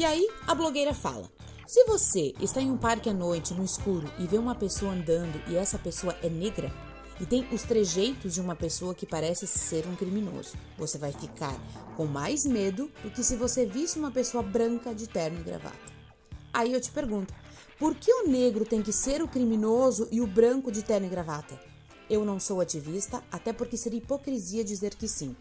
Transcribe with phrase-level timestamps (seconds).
[0.00, 1.30] E aí a blogueira fala:
[1.66, 5.38] se você está em um parque à noite, no escuro, e vê uma pessoa andando
[5.46, 6.72] e essa pessoa é negra
[7.20, 11.54] e tem os trejeitos de uma pessoa que parece ser um criminoso, você vai ficar
[11.98, 15.92] com mais medo do que se você visse uma pessoa branca de terno e gravata.
[16.50, 17.34] Aí eu te pergunto:
[17.78, 21.10] por que o negro tem que ser o criminoso e o branco de terno e
[21.10, 21.60] gravata?
[22.08, 25.36] Eu não sou ativista, até porque seria hipocrisia dizer que sim.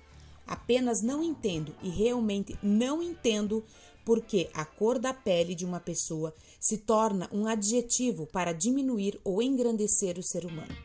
[0.50, 3.64] Apenas não entendo e realmente não entendo
[4.10, 9.40] porque a cor da pele de uma pessoa se torna um adjetivo para diminuir ou
[9.40, 10.76] engrandecer o ser humano.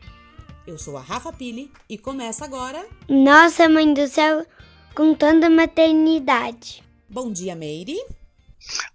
[0.67, 2.87] Eu sou a Rafa Pili e começa agora.
[3.09, 4.45] Nossa Mãe do Céu
[4.93, 6.83] contando a maternidade.
[7.09, 7.97] Bom dia, Meire.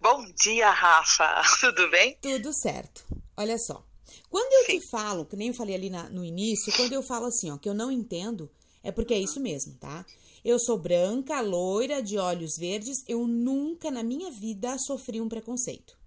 [0.01, 1.42] Bom dia, Rafa.
[1.59, 2.17] Tudo bem?
[2.23, 3.05] Tudo certo.
[3.37, 3.84] Olha só.
[4.28, 4.78] Quando eu Sim.
[4.78, 7.59] te falo, que nem eu falei ali na, no início, quando eu falo assim, ó,
[7.59, 8.48] que eu não entendo,
[8.81, 10.06] é porque é isso mesmo, tá?
[10.44, 13.04] Eu sou branca, loira, de olhos verdes.
[13.06, 15.98] Eu nunca na minha vida sofri um preconceito.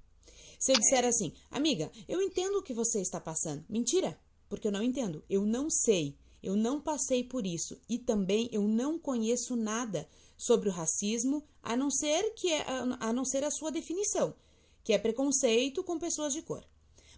[0.59, 3.63] Se eu disser assim, amiga, eu entendo o que você está passando.
[3.69, 5.23] Mentira, porque eu não entendo.
[5.29, 6.17] Eu não sei.
[6.41, 7.79] Eu não passei por isso.
[7.87, 12.65] E também eu não conheço nada sobre o racismo, a não ser que é,
[12.99, 14.33] a não ser a sua definição,
[14.83, 16.65] que é preconceito com pessoas de cor.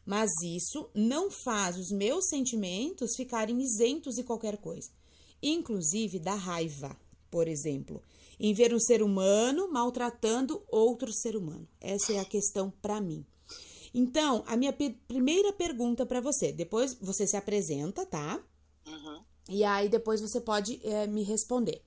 [0.05, 4.91] Mas isso não faz os meus sentimentos ficarem isentos de qualquer coisa,
[5.41, 6.95] inclusive da raiva
[7.35, 8.01] por exemplo,
[8.39, 11.67] em ver um ser humano maltratando outro ser humano.
[11.81, 13.25] Essa é a questão para mim.
[13.93, 18.41] Então, a minha primeira pergunta para você, depois você se apresenta, tá?
[18.87, 19.21] Uhum.
[19.49, 21.81] E aí depois você pode é, me responder.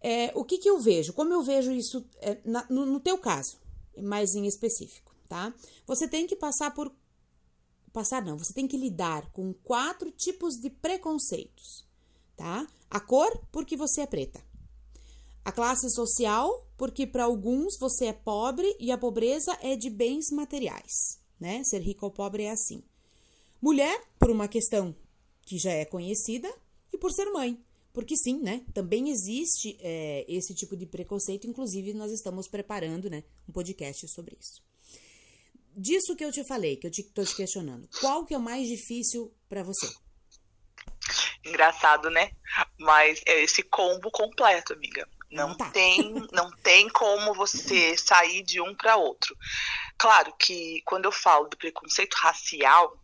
[0.00, 1.12] É, o que, que eu vejo?
[1.12, 3.56] Como eu vejo isso é, na, no, no teu caso,
[4.02, 5.54] mais em específico, tá?
[5.86, 6.92] Você tem que passar por.
[7.92, 11.86] Passar não, você tem que lidar com quatro tipos de preconceitos,
[12.36, 12.66] tá?
[12.90, 14.44] A cor, porque você é preta.
[15.44, 20.30] A classe social, porque para alguns você é pobre e a pobreza é de bens
[20.30, 21.62] materiais, né?
[21.64, 22.82] Ser rico ou pobre é assim.
[23.62, 24.94] Mulher, por uma questão
[25.42, 26.52] que já é conhecida,
[26.92, 27.58] e por ser mãe.
[27.92, 28.64] Porque sim, né?
[28.72, 34.36] Também existe é, esse tipo de preconceito, inclusive nós estamos preparando né, um podcast sobre
[34.40, 34.62] isso.
[35.76, 38.42] Disso que eu te falei, que eu estou te, te questionando, qual que é o
[38.42, 39.88] mais difícil para você?
[41.44, 42.32] Engraçado, né?
[42.78, 45.08] Mas é esse combo completo, amiga.
[45.30, 45.70] Não tá.
[45.70, 49.36] tem, não tem como você sair de um para outro.
[49.96, 52.98] Claro que quando eu falo do preconceito racial,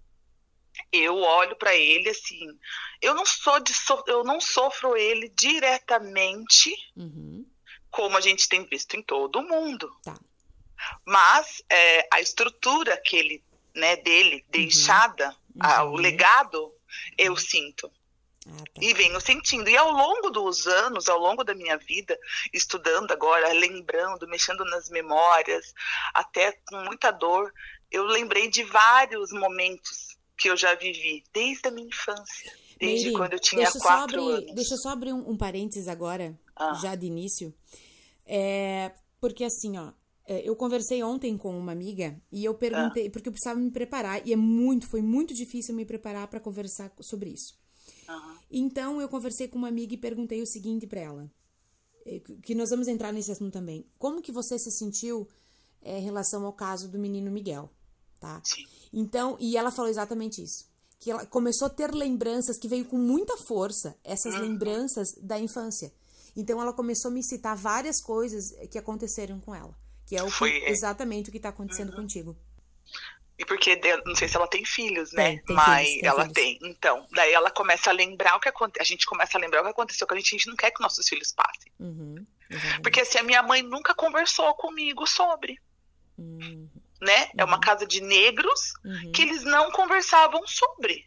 [0.93, 2.59] eu olho para ele assim,
[3.01, 7.47] eu não sou de so, eu não sofro ele diretamente, uhum.
[7.91, 9.91] como a gente tem visto em todo o mundo.
[10.03, 10.15] Tá.
[11.05, 13.45] Mas é, a estrutura que ele,
[13.75, 14.51] né, dele uhum.
[14.51, 15.61] deixada, uhum.
[15.61, 16.73] A, o legado,
[17.17, 17.91] eu sinto.
[18.49, 18.81] Ah, tá.
[18.81, 19.69] E venho sentindo.
[19.69, 22.19] E ao longo dos anos, ao longo da minha vida,
[22.53, 25.75] estudando agora, lembrando, mexendo nas memórias,
[26.15, 27.53] até com muita dor,
[27.91, 32.53] eu lembrei de vários momentos que eu já vivi, desde a minha infância.
[32.79, 34.55] Desde Meire, quando eu tinha quatro abrir, anos.
[34.55, 36.75] Deixa eu só abrir um, um parênteses agora, ah.
[36.75, 37.55] já de início.
[38.27, 39.93] É, porque assim, ó,
[40.27, 43.11] é, eu conversei ontem com uma amiga e eu perguntei, ah.
[43.11, 46.93] porque eu precisava me preparar, e é muito, foi muito difícil me preparar para conversar
[47.01, 47.59] sobre isso.
[48.09, 48.37] Uhum.
[48.51, 51.31] Então eu conversei com uma amiga e perguntei o seguinte para ela,
[52.05, 53.87] é, que nós vamos entrar nesse assunto também.
[53.99, 55.29] Como que você se sentiu
[55.83, 57.71] é, em relação ao caso do menino Miguel,
[58.21, 58.41] tá?
[58.45, 58.65] Sim.
[58.93, 60.67] Então, e ela falou exatamente isso.
[60.99, 64.41] Que ela começou a ter lembranças que veio com muita força, essas uhum.
[64.41, 65.93] lembranças da infância.
[66.35, 70.27] Então ela começou a me citar várias coisas que aconteceram com ela, que é o
[70.27, 70.71] que, Foi, é.
[70.71, 71.97] exatamente o que está acontecendo uhum.
[71.97, 72.37] contigo.
[73.39, 75.25] E porque, não sei se ela tem filhos, né?
[75.25, 76.35] Tem, tem Mas filhos, tem ela filhos.
[76.35, 76.59] tem.
[76.63, 78.83] Então, daí ela começa a lembrar o que aconteceu.
[78.83, 80.71] A gente começa a lembrar o que aconteceu, que a gente, a gente não quer
[80.71, 81.71] que nossos filhos passem.
[81.79, 82.25] Uhum,
[82.83, 85.59] porque assim, a minha mãe nunca conversou comigo sobre.
[86.17, 86.69] Uhum.
[87.01, 87.29] Né?
[87.37, 87.61] É uma uhum.
[87.61, 89.13] casa de negros uhum.
[89.13, 91.07] que eles não conversavam sobre.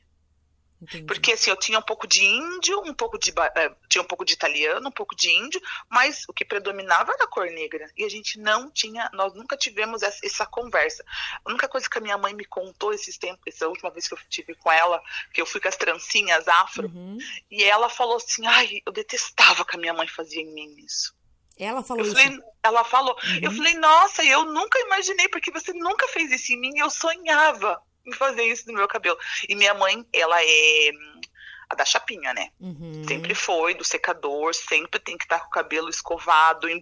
[0.81, 1.03] Entendi.
[1.03, 4.23] Porque assim, eu tinha um pouco de índio, um pouco de uh, tinha um pouco
[4.23, 7.89] de italiano, um pouco de índio, mas o que predominava era a cor negra.
[7.98, 11.03] E a gente não tinha, nós nunca tivemos essa, essa conversa.
[11.44, 14.13] A única coisa que a minha mãe me contou esses tempos, essa última vez que
[14.13, 15.01] eu tive com ela,
[15.33, 17.18] que eu fui com as trancinhas afro, uhum.
[17.51, 21.13] e ela falou assim: "Ai, eu detestava que a minha mãe fazia em mim isso".
[21.57, 22.15] Ela falou eu isso.
[22.15, 23.13] Falei, ela falou.
[23.21, 23.39] Uhum.
[23.42, 27.81] Eu falei, nossa, eu nunca imaginei, porque você nunca fez isso em mim, eu sonhava
[28.17, 29.17] fazer isso no meu cabelo.
[29.47, 30.91] E minha mãe, ela é
[31.69, 32.51] a da chapinha, né?
[32.59, 33.03] Uhum.
[33.07, 36.81] Sempre foi, do secador, sempre tem que estar com o cabelo escovado, em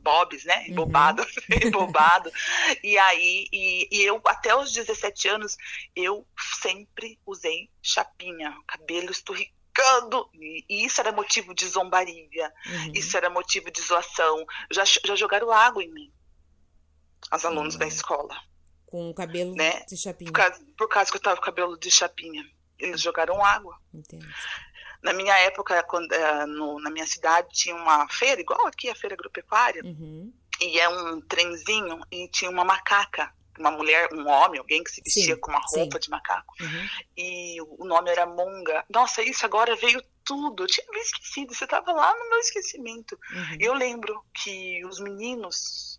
[0.00, 0.60] bobs, né?
[0.60, 0.68] Uhum.
[0.68, 1.58] Embobado, uhum.
[1.68, 2.32] embobado.
[2.82, 5.56] e aí, e, e, eu, até os 17 anos,
[5.94, 6.26] eu
[6.62, 10.28] sempre usei chapinha, cabelo esturricando.
[10.34, 12.92] E, e isso era motivo de zombaria, uhum.
[12.94, 14.46] isso era motivo de zoação.
[14.70, 16.12] Já, já jogaram água em mim.
[17.30, 18.34] as alunas da escola.
[18.92, 19.80] Com o cabelo Né?
[19.88, 20.30] de chapinha.
[20.30, 22.44] Por causa, por causa que eu tava com cabelo de chapinha.
[22.78, 23.78] Eles jogaram água.
[23.94, 24.26] Entendo.
[25.02, 28.94] Na minha época, quando, eh, no- na minha cidade, tinha uma feira, igual aqui a
[28.94, 30.30] feira agropecuária, Uhum.
[30.60, 33.32] e é um trenzinho, e tinha uma macaca.
[33.58, 36.00] Uma mulher, um homem, alguém que se vestia Sim, com uma roupa sim.
[36.04, 36.54] de macaco.
[36.60, 36.88] Uhum.
[37.16, 38.84] E o nome era Monga.
[38.90, 40.62] Nossa, isso agora veio tudo.
[40.62, 41.54] Eu tinha me esquecido.
[41.54, 43.18] Você tava lá no meu esquecimento.
[43.32, 43.56] Uhum.
[43.60, 45.91] Eu lembro que os meninos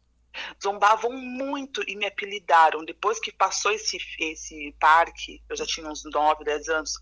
[0.61, 2.83] zombavam muito e me apelidaram.
[2.85, 6.93] Depois que passou esse, esse parque, eu já tinha uns 9, 10 anos.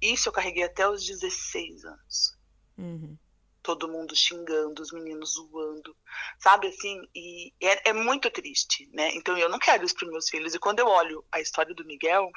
[0.00, 2.38] Isso eu carreguei até os 16 anos.
[2.76, 3.16] Uhum.
[3.62, 5.94] Todo mundo xingando, os meninos zoando,
[6.38, 7.02] sabe assim?
[7.14, 9.10] E é, é muito triste, né?
[9.14, 10.54] Então eu não quero isso para meus filhos.
[10.54, 12.30] E quando eu olho a história do Miguel,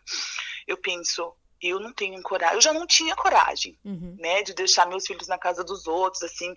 [0.67, 2.55] eu penso, eu não tenho coragem.
[2.55, 4.17] Eu já não tinha coragem, Uhum.
[4.19, 4.41] né?
[4.43, 6.53] De deixar meus filhos na casa dos outros, assim.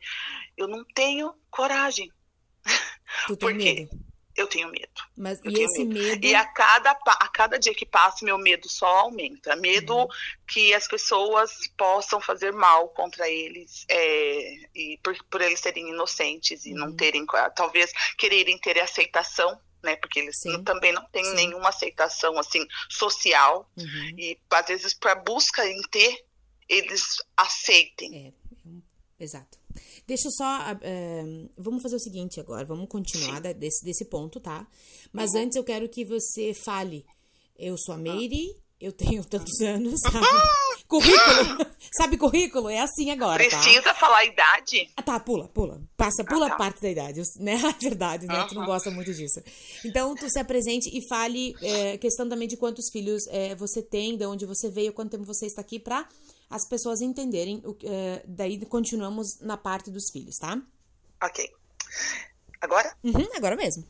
[0.56, 2.11] Eu não tenho coragem.
[3.26, 3.74] Tu tem Por quê?
[3.74, 4.04] medo.
[4.36, 4.90] Eu tenho medo.
[5.16, 6.26] Mas Eu e esse medo.
[6.26, 9.54] E a cada, a cada dia que passa, meu medo só aumenta.
[9.54, 10.08] Medo Uhum.
[10.48, 16.66] que as pessoas possam fazer mal contra eles, é, e por, por eles serem inocentes
[16.66, 16.96] e não Uhum.
[16.96, 17.24] terem,
[17.54, 19.94] talvez, quererem ter aceitação, né?
[19.94, 20.50] Porque eles Sim.
[20.50, 21.34] não- também não têm Sim.
[21.36, 23.70] nenhuma aceitação, assim, social.
[23.76, 24.14] Uhum.
[24.18, 26.26] E, às vezes, para busca em ter,
[26.68, 28.34] eles aceitem.
[28.34, 29.58] É, exato.
[30.06, 30.44] Deixa eu só.
[30.44, 31.25] ah, eh,
[31.56, 34.67] vamos fazer o seguinte agora, vamos continuar da- desse, desse ponto, tá?
[35.12, 35.41] Mas Uhum.
[35.43, 37.05] antes eu quero que você fale.
[37.59, 40.26] Eu sou a Meire, eu tenho tantos anos, sabe?
[40.88, 41.59] currículo!
[41.97, 42.69] sabe currículo?
[42.69, 43.61] É assim agora, tá?
[43.62, 44.91] Precisa falar a idade?
[44.97, 45.81] Ah, tá, pula, pula.
[45.97, 46.55] Passa, pula tá.
[46.55, 47.55] a parte da idade, né?
[47.65, 48.44] A verdade, né?
[48.49, 48.73] Tu não Aham.
[48.73, 49.41] gosta muito disso.
[49.85, 54.17] Então, tu se apresente e fale é, questão também de quantos filhos é, você tem,
[54.17, 56.09] de onde você veio, quanto tempo você está aqui, pra
[56.50, 57.62] as pessoas entenderem.
[57.64, 60.61] O, que- é, daí continuamos na parte dos filhos, tá?
[61.23, 61.50] Ok.
[62.61, 62.96] Agora?
[63.02, 63.87] Uhum, agora mesmo.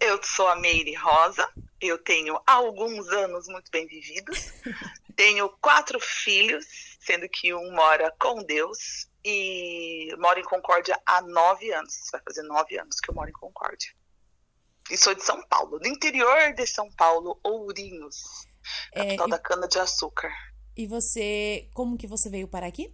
[0.00, 1.48] Eu sou a Meire Rosa,
[1.80, 4.52] eu tenho alguns anos muito bem vividos,
[5.16, 6.64] tenho quatro filhos,
[7.00, 12.08] sendo que um mora com Deus e moro em Concórdia há nove anos.
[12.12, 13.88] Vai fazer nove anos que eu moro em Concórdia.
[14.90, 18.16] E sou de São Paulo, do interior de São Paulo, Ourinhos,
[18.92, 20.30] É, capital e, da cana-de-açúcar.
[20.76, 22.92] E você, como que você veio parar aqui?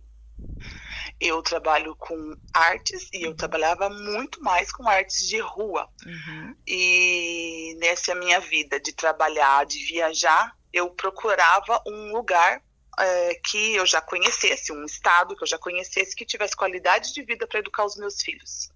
[1.18, 5.88] Eu trabalho com artes e eu trabalhava muito mais com artes de rua.
[6.04, 6.54] Uhum.
[6.66, 12.62] E nessa minha vida de trabalhar, de viajar, eu procurava um lugar
[12.98, 17.22] é, que eu já conhecesse, um estado que eu já conhecesse, que tivesse qualidade de
[17.22, 18.70] vida para educar os meus filhos.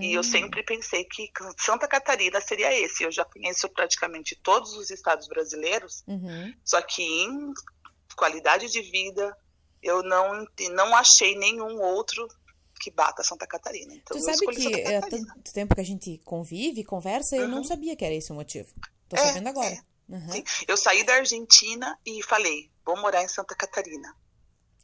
[0.00, 0.24] E eu Hum.
[0.24, 3.02] sempre pensei que Santa Catarina seria esse.
[3.02, 6.54] Eu já conheço praticamente todos os estados brasileiros, Uhum.
[6.64, 7.52] só que em
[8.16, 9.36] qualidade de vida
[9.82, 12.26] eu não, não achei nenhum outro
[12.80, 13.94] que bata Santa Catarina.
[13.94, 17.64] Então Tu sabe que é, tanto tempo que a gente convive, conversa, eu não Uhum.
[17.64, 18.68] sabia que era esse o motivo.
[19.08, 19.78] Tô É, sabendo agora.
[20.08, 20.32] Uhum.
[20.32, 20.44] Sim.
[20.66, 24.14] Eu saí da Argentina e falei, vou morar em Santa Catarina.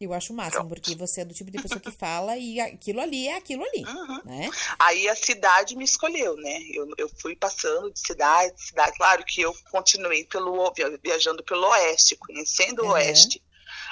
[0.01, 0.75] Eu acho o máximo, Pronto.
[0.81, 3.85] porque você é do tipo de pessoa que fala e aquilo ali é aquilo ali,
[3.85, 4.21] Uhum.
[4.25, 4.51] né?
[4.79, 6.59] Aí a cidade me escolheu, né?
[6.71, 8.97] Eu, eu fui passando de cidade cidade.
[8.97, 12.93] Claro que eu continuei pelo via- viajando pelo oeste, conhecendo o Uhum.
[12.93, 13.43] oeste.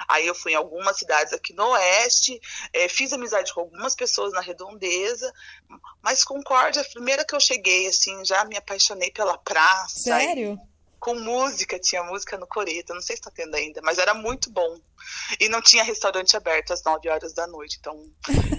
[0.08, 2.38] Aí eu fui em algumas cidades aqui no oeste,
[2.72, 5.32] eh, fiz amizade com algumas pessoas na redondeza,
[6.02, 10.00] mas Concórdia, a primeira que eu cheguei, assim, já me apaixonei pela praça.
[10.00, 10.58] Sério?
[11.04, 14.50] Com música, tinha música no Coreto, não sei se tá tendo ainda, mas era muito
[14.50, 14.80] bom.
[15.38, 18.10] E não tinha restaurante aberto às 9 horas da noite, então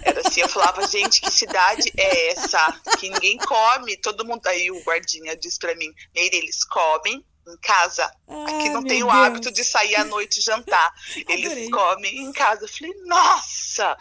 [0.03, 2.59] era assim, eu falava, gente, que cidade é essa?
[2.99, 7.57] Que ninguém come, todo mundo, aí o guardinha disse pra mim, Meire, eles comem em
[7.63, 9.17] casa, aqui Ah, não tem o Deus.
[9.19, 10.93] hábito de sair à noite jantar,
[11.27, 11.69] eles Adorei.
[11.71, 12.65] comem em casa.
[12.65, 13.97] Eu falei, nossa!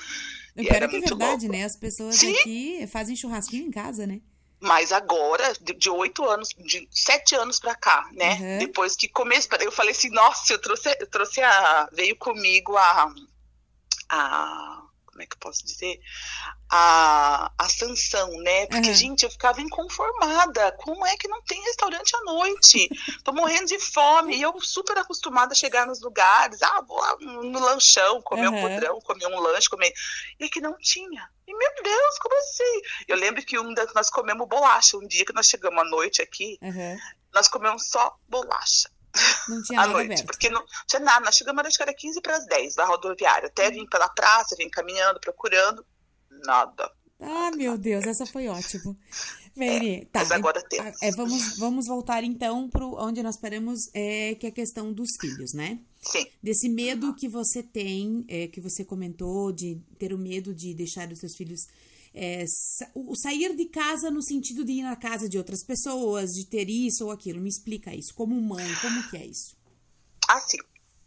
[0.56, 1.56] E era que é muito verdade, louco.
[1.58, 1.64] né?
[1.64, 2.34] As pessoas Sim.
[2.36, 4.20] aqui fazem churrasquinho em casa, né?
[4.64, 8.34] Mas agora, de- oito anos, de sete anos pra cá, né?
[8.40, 8.58] Uhum.
[8.58, 11.88] Depois que comecei, eu falei assim, nossa, eu trouxe, eu trouxe a.
[11.92, 13.12] Veio comigo a.
[14.08, 14.82] a
[15.14, 16.00] como é que eu posso dizer?
[16.68, 18.66] A, a sanção, né?
[18.66, 18.94] Porque, Uhum.
[18.94, 20.72] gente, eu ficava inconformada.
[20.72, 22.88] Como é que não tem restaurante à noite?
[23.22, 24.36] Tô morrendo de fome.
[24.36, 26.60] E eu super acostumada a chegar nos lugares.
[26.62, 28.60] Ah, vou lá no, lanchão, comer um Uhum.
[28.60, 29.92] podrão, comer um lanche, comer.
[30.40, 31.30] E que não tinha.
[31.46, 32.80] E, meu Deus, como assim?
[33.06, 34.96] Eu lembro que um nós comemos bolacha.
[34.96, 36.98] Um dia que nós chegamos à noite aqui, Aham.
[37.32, 38.93] nós comemos só bolacha
[39.48, 40.12] Não tinha à nada noite.
[40.12, 40.26] aberto.
[40.26, 41.24] Porque não tinha nada.
[41.24, 43.46] Nós chegamos, acho que era 15 para as 10 da rodoviária.
[43.48, 45.84] Até vim pela praça, vim caminhando, procurando.
[46.44, 46.90] Nada.
[47.20, 48.98] Ah, meu Deus, essa foi ótimo.
[49.56, 50.20] Mary, tá.
[50.20, 51.00] mas agora temos.
[51.00, 55.10] É, vamos, vamos voltar então para onde nós paramos, é, que é a questão dos
[55.20, 55.78] filhos, né?
[56.02, 56.26] Sim.
[56.42, 61.10] Desse medo que você tem, é, que você comentou, de ter o medo de deixar
[61.12, 61.68] os seus filhos
[62.14, 62.44] é,
[62.94, 66.70] o sair de casa no sentido de ir na casa de outras pessoas, de ter
[66.70, 67.40] isso ou aquilo.
[67.40, 68.14] Me explica isso.
[68.14, 69.56] Como mãe, como que é isso?
[70.28, 70.58] Assim,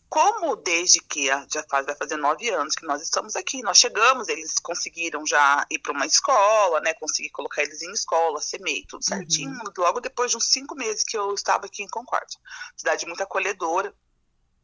[0.10, 4.28] como desde que já faz, vai fazer nove anos que nós estamos aqui, nós chegamos,
[4.28, 6.94] eles conseguiram já ir para uma escola, né?
[6.94, 9.18] Conseguir colocar eles em escola, semei, tudo uhum.
[9.18, 9.52] certinho.
[9.52, 9.72] Uhum.
[9.78, 12.38] Logo depois de uns cinco meses que eu estava aqui em Concórdia.
[12.76, 13.94] Cidade muito acolhedora.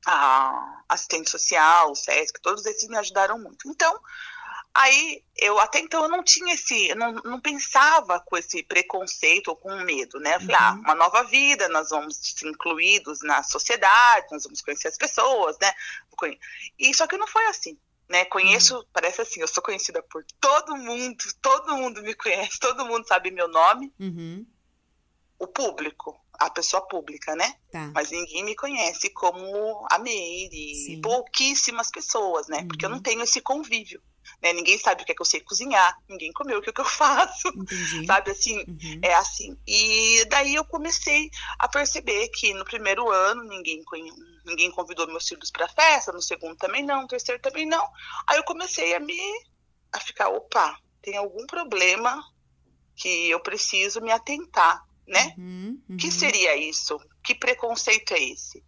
[0.05, 3.69] A assistente social, o SESC, todos esses me ajudaram muito.
[3.69, 3.97] Então,
[4.75, 9.49] Aí eu até então eu não tinha esse, eu não, não pensava com esse preconceito
[9.49, 10.35] ou com medo, né?
[10.35, 10.77] Eu falei, ah, uhum.
[10.77, 15.57] ah, uma nova vida, nós vamos ser incluídos na sociedade, nós vamos conhecer as pessoas,
[15.59, 15.71] né?
[16.79, 17.77] E só que não foi assim,
[18.09, 18.25] né?
[18.25, 18.83] Conheço, uhum.
[18.91, 23.29] parece assim, eu sou conhecida por todo mundo, todo mundo me conhece, todo mundo sabe
[23.29, 23.93] meu nome.
[23.99, 24.43] Uhum.
[25.37, 27.57] O público, a pessoa pública, né?
[27.71, 27.91] Tá.
[27.93, 31.01] Mas ninguém me conhece como a Meire, Sim.
[31.01, 32.65] pouquíssimas pessoas, né?
[32.67, 33.03] Porque eu não uhum.
[33.03, 34.01] tenho esse convívio.
[34.41, 34.53] Né?
[34.53, 36.81] Ninguém sabe o que é que eu sei cozinhar, ninguém comeu o que, é que
[36.81, 38.05] eu faço, Entendi.
[38.05, 38.59] sabe assim?
[38.59, 38.99] Uhum.
[39.01, 39.57] É assim.
[39.67, 43.83] E daí eu comecei a perceber que no primeiro ano ninguém,
[44.45, 47.87] ninguém convidou meus filhos para festa, no segundo também não, no terceiro também não.
[48.27, 49.19] Aí eu comecei a me
[49.91, 52.23] a ficar, opa, tem algum problema
[52.95, 55.33] que eu preciso me atentar, né?
[55.37, 55.97] Uhum, uhum.
[55.97, 56.99] que seria isso?
[57.23, 58.63] Que preconceito é esse?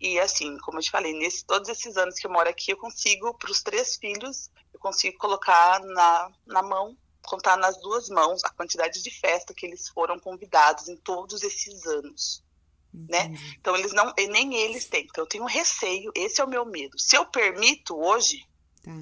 [0.00, 2.76] E assim, como eu te falei, nesse, todos esses anos que eu moro aqui, eu
[2.76, 8.44] consigo, para os três filhos, eu consigo colocar na, na mão, contar nas duas mãos
[8.44, 12.44] a quantidade de festa que eles foram convidados em todos esses anos.
[12.92, 13.34] Né?
[13.60, 15.04] Então eles não, nem eles têm.
[15.04, 16.98] Então eu tenho receio, esse é o meu medo.
[16.98, 18.46] Se eu permito hoje,
[18.82, 18.92] tá.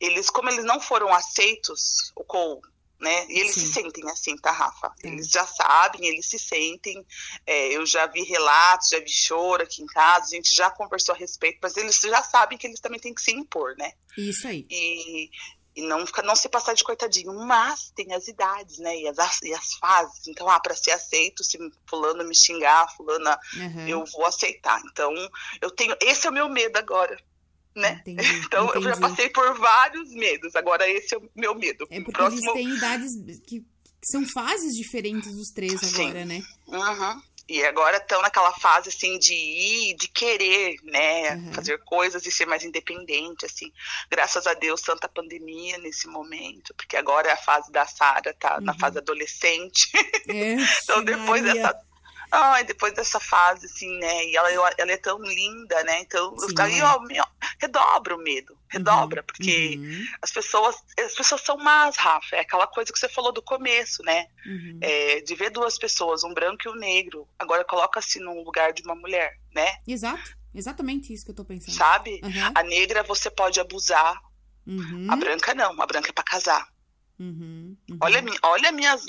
[0.00, 2.24] eles, como eles não foram aceitos, ou
[3.02, 3.26] né?
[3.28, 3.66] E eles Sim.
[3.66, 4.94] se sentem assim, tá, Rafa?
[5.02, 5.08] É.
[5.08, 7.04] Eles já sabem, eles se sentem.
[7.44, 11.12] É, eu já vi relatos, já vi choro aqui em casa, a gente já conversou
[11.14, 13.92] a respeito, mas eles já sabem que eles também têm que se impor, né?
[14.16, 14.64] Isso aí.
[14.70, 15.30] E,
[15.74, 18.96] e não, não se passar de coitadinho, mas tem as idades, né?
[18.96, 20.28] E as, e as fases.
[20.28, 23.88] Então, ah, para ser aceito, se fulano me xingar, fulana, uhum.
[23.88, 24.80] eu vou aceitar.
[24.92, 25.12] Então,
[25.60, 25.96] eu tenho.
[26.00, 27.18] Esse é o meu medo agora
[27.74, 28.00] né?
[28.00, 28.86] Entendi, então entendi.
[28.86, 31.86] eu já passei por vários medos, agora esse é o meu medo.
[31.90, 32.42] É porque Próximo...
[32.42, 33.12] eles têm idades
[33.46, 33.64] que
[34.04, 36.24] são fases diferentes dos três agora, Sim.
[36.24, 36.42] né?
[36.66, 37.22] Uhum.
[37.48, 41.52] E agora estão naquela fase assim de ir, de querer, né, uhum.
[41.52, 43.70] fazer coisas e ser mais independente, assim.
[44.08, 48.56] Graças a Deus, tanta pandemia nesse momento, porque agora é a fase da Sara, tá
[48.56, 48.64] uhum.
[48.64, 49.90] na fase adolescente.
[50.28, 51.62] É, então depois Maria.
[51.62, 51.91] dessa
[52.34, 54.24] Ai, depois dessa fase, assim, né?
[54.24, 56.00] E ela, ela é tão linda, né?
[56.00, 56.98] Então, Sim, aí, ó,
[57.60, 60.06] redobra o medo, redobra, uhum, porque uhum.
[60.22, 62.36] as pessoas, as pessoas são más, Rafa.
[62.36, 64.28] É aquela coisa que você falou do começo, né?
[64.46, 64.78] Uhum.
[64.80, 67.28] É, de ver duas pessoas, um branco e um negro.
[67.38, 69.80] Agora coloca-se no lugar de uma mulher, né?
[69.86, 71.74] Exato, exatamente isso que eu tô pensando.
[71.74, 72.18] Sabe?
[72.54, 74.18] A negra você pode abusar,
[74.66, 75.06] uhum.
[75.10, 76.66] a branca não, a branca é pra casar.
[77.18, 77.98] Uhum, uhum.
[78.00, 79.04] Olha, olha minhas.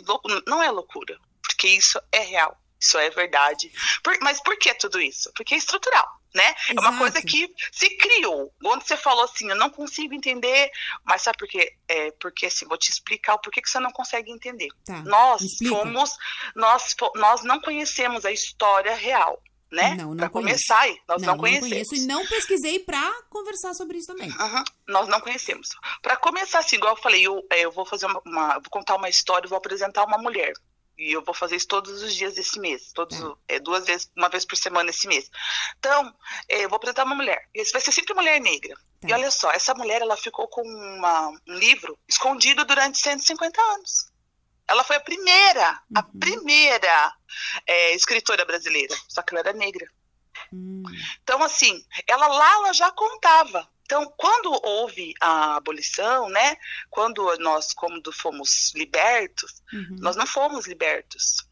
[0.46, 2.62] Não é loucura, porque isso é real.
[2.84, 3.72] Isso é verdade.
[4.04, 5.32] Por, mas por que tudo isso?
[5.34, 6.54] Porque é estrutural, né?
[6.70, 6.72] Exato.
[6.72, 8.54] É uma coisa que se criou.
[8.62, 10.70] Quando você falou assim, eu não consigo entender,
[11.06, 11.74] mas sabe por quê?
[11.88, 14.68] É porque assim, vou te explicar o porquê que você não consegue entender.
[14.86, 15.02] Tá.
[15.04, 16.18] Nós fomos,
[16.54, 19.42] nós, nós não conhecemos a história real.
[19.72, 19.96] Né?
[19.96, 21.70] Não, não pra começar, nós não, não conhecemos.
[21.70, 24.30] Não conheço e não pesquisei para conversar sobre isso também.
[24.30, 25.70] Uhum, nós não conhecemos.
[26.00, 28.96] Para começar, assim, igual eu falei, eu, é, eu vou fazer uma, uma, vou contar
[28.96, 30.54] uma história, vou apresentar uma mulher.
[31.04, 33.20] E eu vou fazer isso todos os dias desse mês, todos,
[33.50, 33.56] é.
[33.56, 35.30] É, duas vezes, uma vez por semana esse mês.
[35.78, 36.16] Então,
[36.48, 37.50] é, eu vou apresentar uma mulher.
[37.54, 38.74] Esse vai ser sempre mulher negra.
[39.04, 39.10] É.
[39.10, 44.14] E olha só, essa mulher ela ficou com uma, um livro escondido durante 150 anos.
[44.66, 45.98] Ela foi a primeira, uhum.
[45.98, 47.14] a primeira
[47.68, 49.86] é, escritora brasileira, só que ela era negra.
[50.54, 50.84] Uhum.
[51.22, 56.58] Então, assim, ela lá ela já contava então, quando houve a abolição, né,
[56.90, 59.98] quando nós como fomos libertos, uhum.
[60.00, 61.48] nós não fomos libertos,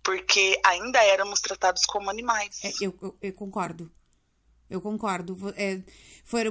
[0.00, 2.60] porque ainda éramos tratados como animais.
[2.62, 3.90] É, eu, eu, eu, concordo.
[4.70, 5.36] Eu concordo.
[5.56, 5.82] É,
[6.24, 6.44] foi,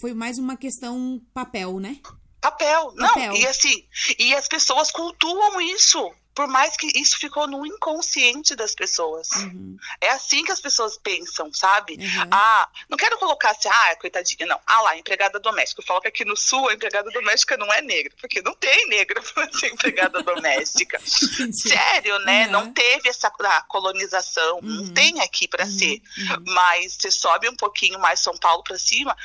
[0.00, 2.00] foi mais uma questão papel, né?
[2.40, 3.32] Papel, papel.
[3.32, 3.36] não.
[3.36, 8.74] E assim, e as pessoas cultuam isso por mais que isso ficou no inconsciente das
[8.74, 9.30] pessoas.
[9.36, 9.78] Uhum.
[10.02, 11.94] É assim que as pessoas pensam, sabe?
[11.94, 12.28] Uhum.
[12.30, 14.60] Ah, não quero colocar assim, ah, coitadinha, não.
[14.66, 15.80] Ah lá, empregada doméstica.
[15.80, 18.86] Eu falo que aqui no sul a empregada doméstica não é negra, porque não tem
[18.86, 21.00] negra para ser empregada doméstica.
[21.02, 22.44] Sério, né?
[22.44, 22.52] Uhum.
[22.52, 23.30] Não teve essa
[23.66, 24.92] colonização, não uhum.
[24.92, 25.70] tem aqui para uhum.
[25.70, 26.02] ser.
[26.18, 26.44] Uhum.
[26.48, 29.16] Mas você sobe um pouquinho mais São Paulo para cima,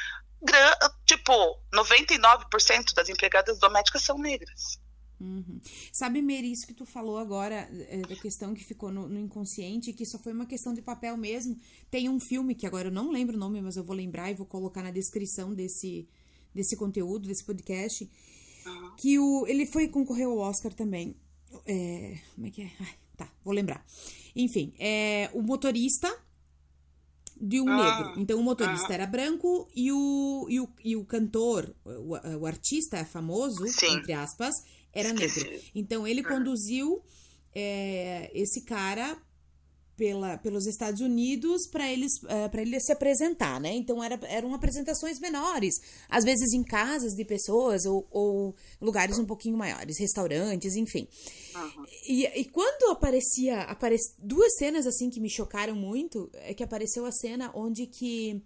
[1.06, 4.80] tipo, 99% das empregadas domésticas são negras.
[5.22, 5.62] Uhum.
[5.94, 9.94] Sabe, Meri, isso que tu falou agora, é, da questão que ficou no, no, inconsciente,
[9.94, 11.56] que só foi uma questão de papel mesmo.
[11.92, 14.34] Tem um filme que agora eu não lembro o nome, mas eu vou lembrar e
[14.34, 16.08] vou colocar na descrição desse,
[16.56, 18.10] desse conteúdo, desse podcast,
[18.66, 18.96] Uhum.
[18.96, 21.16] Que o, ele foi concorrer ao Oscar também.
[21.66, 22.72] É, como é que é?
[22.80, 23.86] Ai, tá, vou lembrar.
[24.36, 26.14] Enfim, é o motorista
[27.42, 28.22] de um ah, negro.
[28.22, 32.46] Então o motorista ah, era branco e o, e o, e o cantor, o, o
[32.46, 33.96] artista famoso, sim.
[33.96, 34.54] entre aspas,
[34.94, 35.44] era Esqueci.
[35.44, 35.60] negro.
[35.74, 37.02] Então ele conduziu
[37.54, 39.18] é, esse cara
[40.02, 43.76] pela, pelos Estados Unidos para eles uh, para ele se apresentar, né?
[43.76, 45.76] Então era, eram apresentações menores,
[46.10, 51.08] às vezes em casas de pessoas ou, ou lugares um pouquinho maiores, restaurantes, enfim.
[51.54, 51.86] Uhum.
[52.08, 57.06] E, e quando aparecia aparec, duas cenas assim que me chocaram muito é que apareceu
[57.06, 58.44] a cena onde que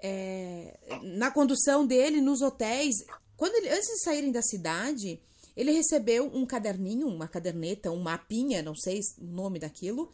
[0.00, 2.94] é, na condução dele nos hotéis,
[3.36, 5.20] quando ele, antes de saírem da cidade,
[5.56, 10.08] ele recebeu um caderninho, uma caderneta, um mapinha, não sei o nome daquilo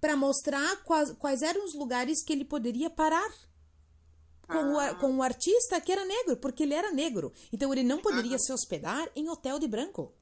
[0.00, 3.30] para mostrar quais, quais, eram os lugares que ele poderia parar
[4.46, 4.92] com, ah.
[4.92, 7.32] o, com o artista que era negro, porque ele era negro.
[7.52, 10.12] Então ele não poderia se hospedar em hotel de branco.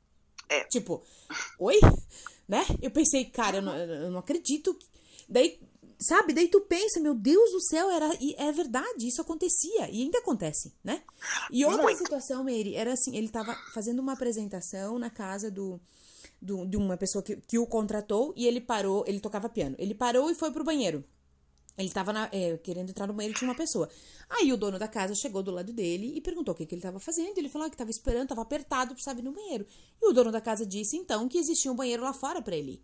[0.49, 0.65] É.
[0.65, 1.03] Tipo,
[1.59, 1.79] oi?
[2.49, 2.65] Né?
[2.81, 4.75] Eu pensei, cara, eu não, eu não acredito.
[5.29, 5.61] Daí,
[6.01, 6.33] sabe?
[6.33, 9.91] Daí tu pensa, meu Deus do céu, era, é verdade, isso acontecia.
[9.91, 11.03] E ainda acontece, né?
[11.51, 11.99] E outra Muito.
[11.99, 15.79] situação, Mary, era assim, ele tava fazendo uma apresentação na casa do
[16.41, 19.77] do, de uma pessoa que, que o contratou e ele parou, ele tocava piano.
[19.79, 21.05] Ele parou e foi pro banheiro.
[21.77, 23.89] Ele tava na, é, querendo entrar no banheiro tinha uma pessoa.
[24.29, 26.81] Aí o dono da casa chegou do lado dele e perguntou o que, que ele
[26.81, 27.39] estava fazendo.
[27.39, 29.65] Ele falou que estava esperando, estava apertado, precisava ir no banheiro.
[30.03, 32.83] E o dono da casa disse então que existia um banheiro lá fora para ele.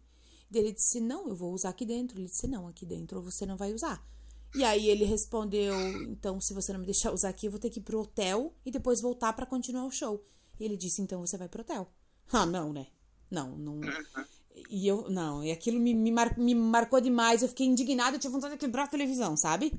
[0.53, 2.19] Ele disse: Não, eu vou usar aqui dentro.
[2.19, 4.07] Ele disse: Não, aqui dentro você não vai usar.
[4.55, 5.75] E aí ele respondeu:
[6.09, 8.55] Então, se você não me deixar usar aqui, eu vou ter que ir pro hotel
[8.65, 10.23] e depois voltar para continuar o show.
[10.61, 11.91] E ele disse: Então você vai pro hotel.
[12.33, 12.87] Ah, não, né?
[13.35, 13.75] Não, não.
[13.75, 14.25] Uhum.
[14.71, 17.43] E eu, não, e aquilo me, me, mar, me marcou demais.
[17.43, 19.73] Eu fiquei indignada, eu tive vontade de quebrar a televisão, sabe?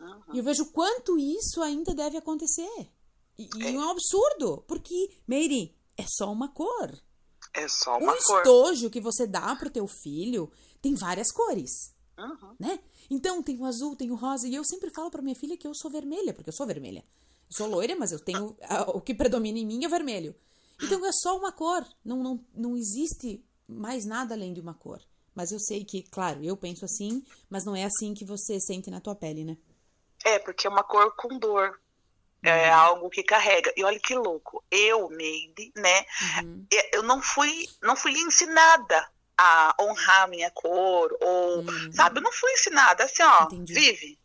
[0.00, 0.34] Uhum.
[0.34, 2.88] E eu vejo quanto isso ainda deve acontecer.
[3.38, 3.70] E, é.
[3.70, 6.92] e é um absurdo, porque, Meire, é só uma cor.
[7.54, 8.36] É só uma um cor.
[8.36, 10.50] O estojo que você dá pro teu filho
[10.82, 11.94] tem várias cores.
[12.18, 12.56] Uhum.
[12.58, 12.80] Né?
[13.10, 14.48] Então, tem o azul, tem o rosa.
[14.48, 17.04] E eu sempre falo pra minha filha que eu sou vermelha, porque eu sou vermelha.
[17.48, 18.56] Eu sou loira, mas eu tenho.
[18.88, 20.34] O que predomina em mim é vermelho.
[20.82, 21.86] Então é só uma cor.
[22.04, 25.00] Não, não, não existe mais nada além de uma cor.
[25.34, 28.90] Mas eu sei que, claro, eu penso assim, mas não é assim que você sente
[28.90, 29.56] na tua pele, né?
[30.24, 31.78] É, porque é uma cor com dor.
[32.42, 32.74] É uhum.
[32.74, 33.72] algo que carrega.
[33.76, 34.64] E olha que louco.
[34.70, 36.04] Eu, Meide, né?
[36.42, 36.66] Uhum.
[36.92, 41.16] Eu não fui, não fui ensinada a honrar a minha cor.
[41.20, 41.92] Ou, uhum.
[41.92, 43.74] sabe, eu não fui ensinada assim, ó, Entendi.
[43.74, 44.18] vive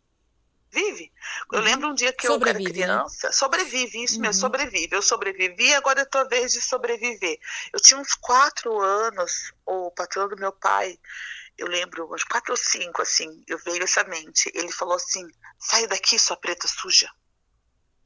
[0.72, 1.12] vive.
[1.52, 1.64] Eu uhum.
[1.64, 2.98] lembro um dia que sobrevive, eu era né?
[2.98, 3.32] criança, né?
[3.32, 4.22] sobrevive, isso uhum.
[4.22, 4.88] mesmo, sobrevive.
[4.90, 7.38] Eu sobrevivi, agora é tua vez de sobreviver.
[7.72, 10.98] Eu tinha uns quatro anos, o patrão do meu pai,
[11.58, 14.50] eu lembro, uns quatro ou cinco, assim, eu veio essa mente.
[14.54, 17.10] Ele falou assim: sai daqui, sua preta suja.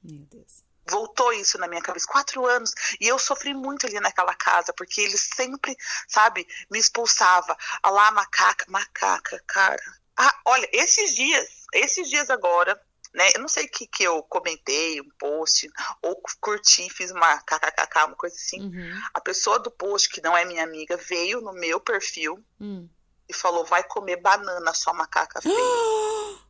[0.02, 0.66] Meu Deus.
[0.88, 5.00] Voltou isso na minha cabeça, quatro anos, e eu sofri muito ali naquela casa, porque
[5.00, 5.76] ele sempre,
[6.07, 7.57] sabe, me expulsava.
[7.83, 9.83] Ah lá, macaca, macaca, cara.
[10.16, 12.81] Ah, olha, esses dias, esses dias agora,
[13.16, 13.31] né?
[13.35, 15.68] Eu não sei o que, que eu comentei, um post,
[16.02, 18.61] ou curti, fiz uma kkkk, uma coisa assim.
[18.61, 19.00] Uhum.
[19.14, 22.88] A pessoa do post, que não é minha amiga, veio no meu perfil uhum.
[23.29, 25.57] e falou: vai comer banana, sua macaca feia.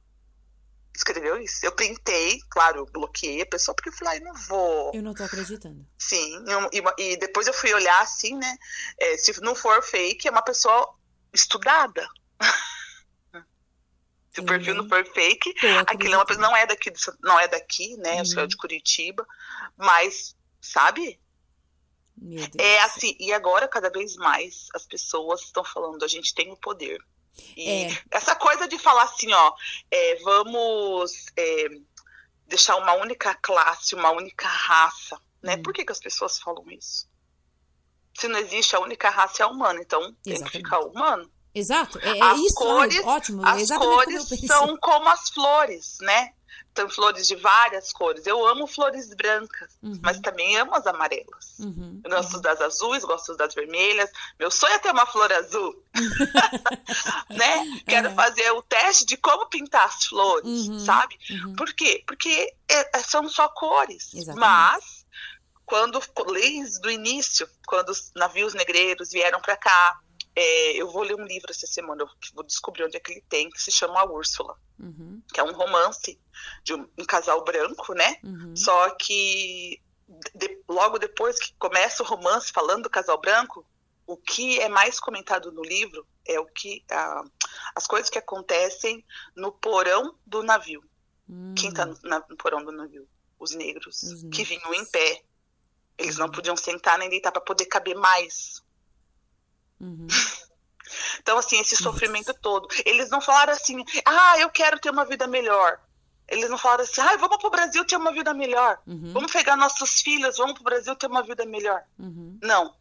[0.94, 1.64] Escreveu isso.
[1.64, 4.92] Eu printei, claro, bloqueei a pessoa, porque eu falei, ah, não vou.
[4.94, 5.86] Eu não tô acreditando.
[5.98, 8.56] Sim, e, e depois eu fui olhar assim, né?
[8.98, 10.96] É, se não for fake, é uma pessoa
[11.34, 12.08] estudada.
[14.36, 15.54] Se o perfil não for fake,
[15.86, 18.20] aquilo é uma pessoa, não é daqui, não é daqui, né?
[18.20, 18.40] Uhum.
[18.40, 19.26] é de Curitiba,
[19.78, 21.18] mas, sabe?
[22.58, 26.56] É assim, e agora cada vez mais as pessoas estão falando, a gente tem o
[26.58, 27.00] poder.
[27.56, 28.02] E é.
[28.10, 29.54] essa coisa de falar assim, ó,
[29.90, 31.68] é, vamos é,
[32.46, 35.56] deixar uma única classe, uma única raça, né?
[35.56, 35.62] Hum.
[35.62, 37.08] Por que, que as pessoas falam isso?
[38.18, 40.24] Se não existe a única raça é a humana, então Exatamente.
[40.24, 41.32] tem que ficar humano.
[41.56, 43.46] Exato, é, é isso, cores, ótimo.
[43.46, 46.32] É as cores como são como as flores, né?
[46.74, 48.26] Tem flores de várias cores.
[48.26, 49.98] Eu amo flores brancas, uhum.
[50.02, 51.58] mas também amo as amarelas.
[51.58, 52.02] Uhum.
[52.04, 52.42] Eu gosto uhum.
[52.42, 54.10] das azuis, gosto das vermelhas.
[54.38, 55.82] Meu sonho é ter uma flor azul.
[57.30, 57.80] né?
[57.88, 60.78] Quero fazer o teste de como pintar as flores, uhum.
[60.78, 61.16] sabe?
[61.30, 61.56] Uhum.
[61.56, 62.04] Por quê?
[62.06, 64.12] Porque é, é, são só cores.
[64.12, 64.38] Exatamente.
[64.38, 65.06] Mas
[65.64, 69.98] quando desde do início, quando os navios negreiros vieram para cá,
[70.36, 73.24] é, eu vou ler um livro essa semana, eu vou descobrir onde é que ele
[73.26, 75.22] tem, que se chama A Úrsula, uhum.
[75.32, 76.20] que é um romance
[76.62, 78.18] de um, um casal branco, né?
[78.22, 78.54] Uhum.
[78.54, 79.80] Só que
[80.34, 83.66] de, logo depois que começa o romance falando do casal branco,
[84.06, 87.24] o que é mais comentado no livro é o que a,
[87.74, 90.84] as coisas que acontecem no porão do navio.
[91.28, 91.54] Uhum.
[91.56, 93.08] Quem está no, no, porão do navio?
[93.38, 95.22] Os negros, Os negros, que vinham em pé
[95.98, 98.62] Eles não podiam sentar nem deitar para poder caber mais.
[99.80, 100.06] Uhum.
[101.20, 102.68] Então, assim, esse sofrimento todo.
[102.84, 105.80] Eles não falaram assim, ah, eu quero ter uma vida melhor.
[106.28, 108.78] Eles não falaram assim, ah, vamos pro Brasil ter uma vida melhor.
[108.86, 109.12] Uhum.
[109.12, 111.82] Vamos pegar nossos filhos, vamos pro Brasil ter uma vida melhor.
[111.98, 112.38] Uhum.
[112.42, 112.74] Não.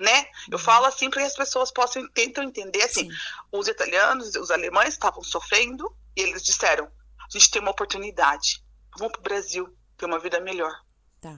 [0.00, 0.26] Né?
[0.48, 3.10] Eu falo assim para que as pessoas possam tentam entender assim.
[3.10, 3.16] Sim.
[3.50, 8.62] Os italianos, os alemães estavam sofrendo e eles disseram: a gente tem uma oportunidade.
[8.96, 10.72] Vamos pro Brasil ter uma vida melhor
[11.20, 11.36] Tá.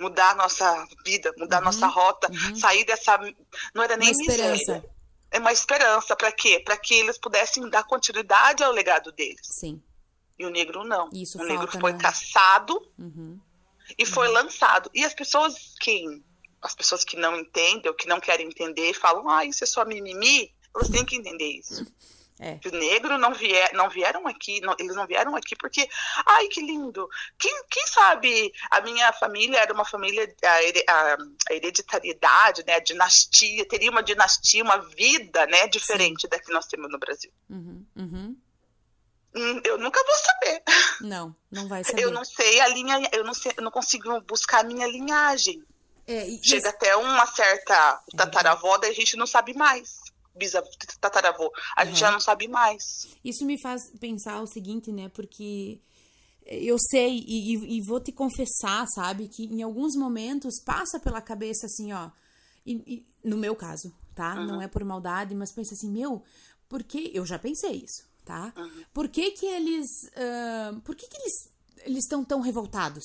[0.00, 2.56] Mudar a nossa vida, mudar a Uhum, nossa rota, uhum.
[2.56, 3.18] sair dessa.
[3.74, 4.84] Não era nem Uma esperança.
[5.30, 6.16] É uma esperança.
[6.16, 6.60] Para quê?
[6.64, 9.40] Para que eles pudessem dar continuidade ao legado deles.
[9.42, 9.82] Sim.
[10.38, 11.10] E o negro não.
[11.12, 11.98] Isso o negro falta, foi né?
[11.98, 13.38] caçado Uhum.
[13.98, 14.90] e foi lançado.
[14.94, 16.04] E as pessoas que.
[16.60, 19.84] As pessoas que não entendem ou que não querem entender falam, ah, isso é só
[19.84, 20.52] mimimi.
[20.74, 21.86] Elas têm que entender isso.
[22.40, 22.56] É.
[22.58, 25.88] Que o negro não, vier, não vieram aqui, não- eles não vieram aqui porque,
[26.24, 27.08] ai, que lindo.
[27.38, 33.66] Quem, quem sabe a minha família era uma família, a, a- hereditariedade, né, a dinastia,
[33.66, 37.30] teria uma dinastia, uma vida, né, diferente da que nós temos no Brasil.
[37.50, 37.84] Uhum.
[37.96, 38.36] Uhum.
[39.34, 40.62] Hum, Eu nunca vou saber.
[41.02, 42.02] Não, não vai saber.
[42.02, 45.62] Eu não sei a linha, eu não sei, eu não consigo buscar a minha linhagem.
[46.06, 49.97] É, e- e- Chega até uma certa tataravó, daí a gente não sabe mais.
[50.38, 50.68] Bisavô,
[51.00, 52.00] tataravô, a gente Uhum.
[52.00, 52.82] já não sabe mais.
[53.24, 55.08] Isso me faz pensar o seguinte, né?
[55.10, 55.80] Porque
[56.46, 61.20] eu sei e, e- e vou te confessar, sabe, que em alguns momentos passa pela
[61.20, 62.10] cabeça assim, ó.
[62.66, 64.34] e- no meu caso, tá?
[64.34, 66.22] Não é por maldade, mas pensa assim, meu,
[66.68, 67.10] por que.
[67.14, 68.52] Eu já pensei isso, tá?
[68.92, 69.86] Por que que eles.
[70.16, 71.32] ah, por que que eles
[71.86, 73.04] eles estão tão revoltados?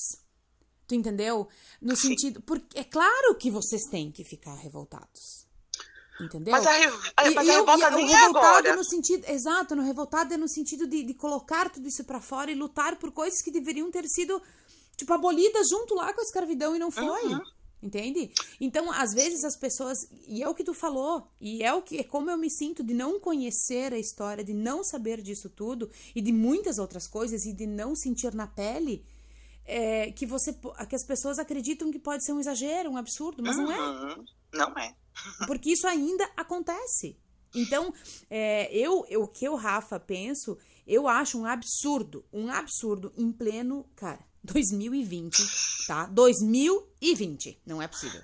[0.85, 1.47] Tu entendeu?
[1.81, 2.09] No Sim.
[2.09, 2.41] sentido.
[2.41, 5.45] Porque é claro que vocês têm que ficar revoltados.
[6.25, 6.51] Entendeu?
[6.53, 8.75] Mas a, E- mas a eu- revolta e nem é revoltado agora.
[8.75, 12.51] no sentido, exato, no revoltado é no sentido de, de colocar tudo isso pra fora
[12.51, 14.41] e lutar por coisas que deveriam ter sido
[14.95, 17.23] tipo abolidas junto lá com a escravidão e não foi.
[17.25, 17.41] Uhum.
[17.81, 18.31] Entende?
[18.61, 21.97] Então, às vezes as pessoas, e é o que tu falou, e é o que
[21.99, 25.89] é como eu me sinto de não conhecer a história, de não saber disso tudo
[26.15, 29.03] e de muitas outras coisas e de não sentir na pele
[29.65, 30.53] é, que você
[30.89, 33.79] que as pessoas acreditam que pode ser um exagero, um absurdo, mas não é.
[33.79, 34.25] Uhum.
[34.53, 34.95] Não é.
[35.47, 37.17] Porque isso ainda acontece.
[37.55, 37.93] Então,
[38.29, 43.31] é, eu, eu, o que eu, Rafa, penso, eu acho um absurdo, um absurdo em
[43.31, 45.37] pleno, cara, 2020,
[45.87, 46.05] tá?
[46.07, 48.21] 2020, não é possível.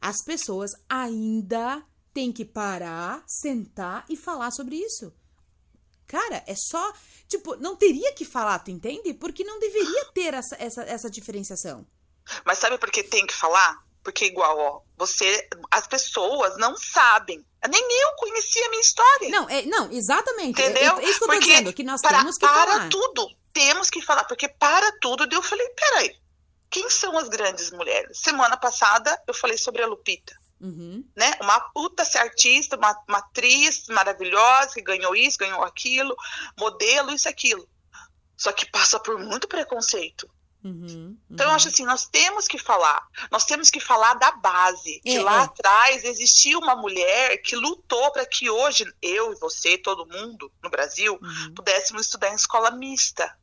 [0.00, 5.12] As pessoas ainda têm que parar, sentar e falar sobre isso.
[6.06, 6.92] Cara, é só,
[7.26, 9.14] tipo, não teria que falar, tu entende?
[9.14, 11.86] Porque não deveria ter essa, essa, essa diferenciação.
[12.44, 13.84] Mas sabe por que tem que falar?
[14.02, 17.44] Porque igual, ó, você, as pessoas não sabem.
[17.68, 19.28] Nem eu conhecia a minha história.
[19.30, 20.60] Não, é, não, exatamente.
[20.60, 20.98] É- Entendeu?
[20.98, 22.88] É, isso que eu tô Porque dizendo, que nós para, temos que para falar.
[22.88, 26.16] tudo, temos que falar, porque para tudo, eu falei, peraí,
[26.70, 28.18] quem são as grandes mulheres?
[28.18, 31.32] Semana passada eu falei sobre a Lupita, Uhum, né?
[31.42, 36.16] Uma puta ser artista, uma, uma atriz maravilhosa, que ganhou isso, ganhou aquilo,
[36.58, 37.68] modelo, isso, aquilo.
[38.36, 40.28] Só que passa por muito preconceito.
[40.64, 41.56] Uhum, Então, eu uhum.
[41.56, 43.06] acho assim, nós temos que falar.
[43.30, 45.00] Nós temos que falar da base.
[45.00, 45.44] Que É, lá é.
[45.44, 50.70] atrás existia uma mulher que lutou para que hoje eu e você, todo mundo no
[50.70, 53.36] Brasil, Uhum, pudéssemos estudar em escola mista.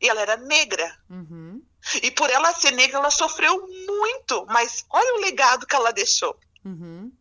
[0.00, 0.98] E ela era negra.
[1.10, 1.62] uhum.
[2.02, 4.46] E por ela ser negra, ela sofreu muito.
[4.46, 6.34] Mas olha o legado que ela deixou.
[6.64, 7.12] Uhum.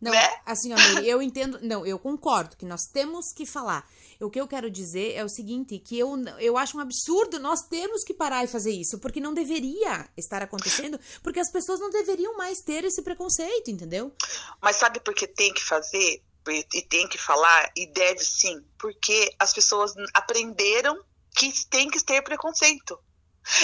[0.00, 0.40] Não, Né?
[0.44, 1.58] assim, Mary, eu entendo.
[1.62, 3.88] Não, eu concordo que nós temos que falar.
[4.20, 7.62] O que eu quero dizer é o seguinte: que eu, eu acho um absurdo nós
[7.62, 11.90] termos que parar e fazer isso, porque não deveria estar acontecendo, porque as pessoas não
[11.90, 14.12] deveriam mais ter esse preconceito, entendeu?
[14.60, 17.70] Mas sabe por que tem que fazer e tem que falar?
[17.76, 18.62] E deve sim.
[18.78, 20.96] Porque as pessoas aprenderam
[21.36, 22.98] que tem que ter preconceito.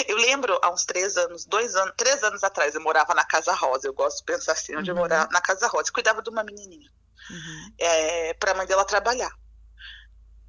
[0.07, 3.53] Eu lembro, há uns três anos, dois anos, três anos atrás, eu morava na Casa
[3.53, 3.87] Rosa.
[3.87, 5.01] Eu gosto de pensar assim, onde eu Uhum.
[5.01, 5.89] morava, na Casa Rosa.
[5.89, 6.89] Eu cuidava de uma menininha,
[7.29, 7.73] Uhum.
[7.79, 9.31] é, para a mãe dela trabalhar.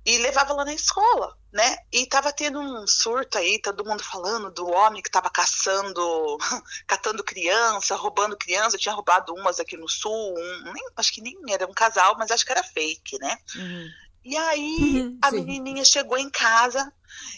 [0.06, 1.78] E levava ela na escola, né?
[1.90, 6.36] E tava tendo um surto aí, todo mundo falando do homem que tava caçando,
[6.86, 8.76] catando criança, roubando criança.
[8.76, 12.16] Eu tinha roubado umas aqui no sul, um, nem- acho que nem era um casal,
[12.18, 13.38] mas acho que era fake, né?
[13.56, 13.88] Uhum.
[14.24, 15.36] E aí Uhum, a sim.
[15.44, 16.92] menininha chegou em casa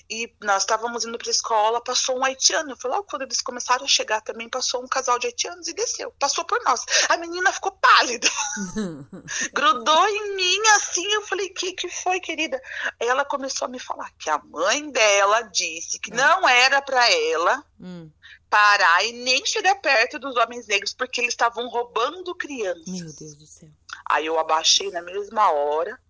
[0.09, 2.71] e nós estávamos indo para escola, passou um haitiano.
[2.71, 5.75] Eu falei, logo quando eles começaram a chegar também, passou um casal de haitianos e
[5.75, 6.11] desceu.
[6.19, 6.81] Passou por nós.
[7.09, 8.29] A menina ficou pálida,
[9.53, 11.07] grudou em mim assim.
[11.13, 12.61] Eu falei, que que foi, querida?
[12.99, 16.17] Ela começou a me falar que a mãe dela disse que É.
[16.17, 18.11] não era para ela Hum,
[18.49, 22.87] parar e nem chegar perto dos homens negros porque eles estavam roubando crianças.
[22.87, 23.69] meu Deus do céu.
[24.09, 26.01] Aí eu abaixei na mesma hora,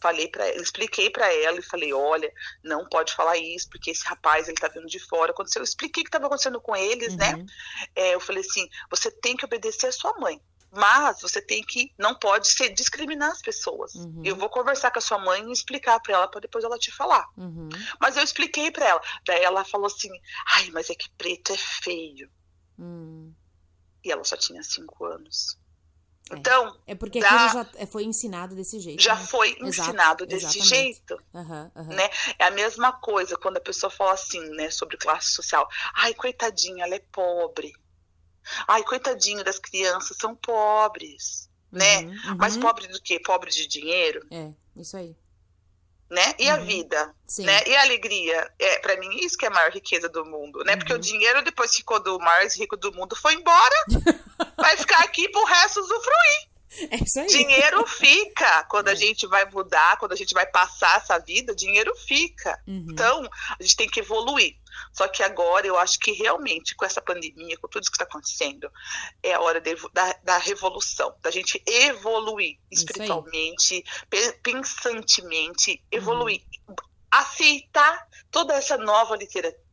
[0.00, 2.32] falei para ela, expliquei para ela e falei, olha,
[2.62, 5.32] não pode falar isso, porque esse rapaz, ele tá vindo de fora.
[5.32, 7.34] Aconteceu, eu expliquei o que estava acontecendo com eles, né?
[7.34, 7.38] uhum.
[7.38, 7.46] né?
[7.94, 10.40] É, eu falei assim, você tem que obedecer a sua mãe.
[10.72, 13.94] Mas você tem que, não pode ser, discriminar as pessoas.
[13.96, 14.22] Uhum.
[14.24, 16.92] Eu vou conversar com a sua mãe e explicar para ela, para depois ela te
[16.92, 17.26] falar.
[17.36, 17.68] Uhum.
[18.00, 19.02] Mas eu expliquei para ela.
[19.26, 20.10] Daí ela falou assim:
[20.54, 22.30] ai, mas é que preto é feio.
[22.78, 23.34] Hum.
[24.04, 25.58] E ela só tinha cinco anos.
[26.30, 26.36] É.
[26.36, 26.76] Então.
[26.86, 29.02] É porque aquilo já é, foi ensinado desse jeito.
[29.02, 29.26] Já né?
[29.26, 30.68] foi ensinado Exato, desse exatamente.
[30.68, 31.22] jeito.
[31.34, 31.94] Uhum, uhum.
[31.94, 32.10] Né?
[32.38, 35.68] É a mesma coisa quando a pessoa fala assim, né, sobre classe social.
[35.94, 37.72] Ai, coitadinha, ela é pobre.
[38.66, 41.48] Ai, coitadinho das crianças, são pobres.
[41.70, 42.00] Né?
[42.00, 42.36] Uhum, uhum.
[42.38, 43.20] Mas pobre do quê?
[43.20, 44.26] Pobre de dinheiro?
[44.30, 45.16] É, isso aí
[46.10, 46.34] né?
[46.38, 46.54] E uhum.
[46.54, 47.44] a vida, Sim.
[47.44, 47.62] né?
[47.66, 50.72] E a alegria, é para mim isso que é a maior riqueza do mundo, né?
[50.72, 50.78] Uhum.
[50.78, 51.00] Porque o uhum.
[51.00, 53.84] dinheiro depois ficou do mais rico do mundo foi embora,
[54.60, 56.50] vai ficar aqui pro resto usufruir.
[56.90, 57.26] É isso aí.
[57.26, 58.96] Dinheiro fica quando a é.
[58.96, 62.60] gente vai mudar, quando a gente vai passar essa vida, dinheiro fica.
[62.66, 62.86] Uhum.
[62.90, 64.56] Então, a gente tem que evoluir.
[64.92, 68.04] Só que agora eu acho que realmente, com essa pandemia, com tudo isso que está
[68.04, 68.70] acontecendo,
[69.22, 73.84] é a hora de, da, da, revolução, da gente evoluir espiritualmente,
[74.42, 76.42] pensantemente, evoluir.
[76.68, 76.76] Uhum.
[77.10, 79.69] Aceitar toda essa nova literatura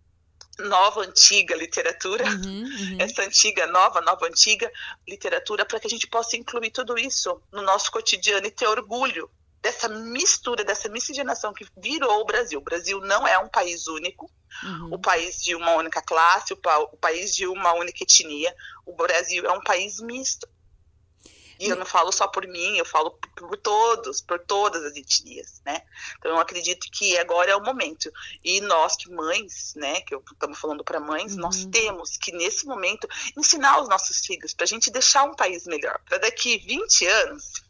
[0.60, 2.98] nova, antiga literatura, uhum, uhum.
[3.00, 4.72] essa antiga, nova, nova, antiga
[5.08, 9.30] literatura, para que a gente possa incluir tudo isso no nosso cotidiano e ter orgulho
[9.62, 12.60] dessa mistura, dessa miscigenação que virou o Brasil.
[12.60, 14.32] O Brasil não é um país único,
[14.64, 14.94] uhum.
[14.94, 18.54] o país de uma única classe, o, pa o país de uma única etnia.
[18.86, 20.48] O Brasil é um país misto.
[21.60, 25.62] E eu não falo só por mim, eu falo por todos, por todas as etnias,
[25.66, 25.82] né?
[26.18, 28.12] Então eu acredito que agora é o momento.
[28.44, 31.42] E nós que mães, né, que estamos falando para mães, uhum.
[31.42, 35.66] nós temos que nesse momento ensinar os nossos filhos para a gente deixar um país
[35.66, 36.00] melhor.
[36.06, 37.68] Para daqui 20 anos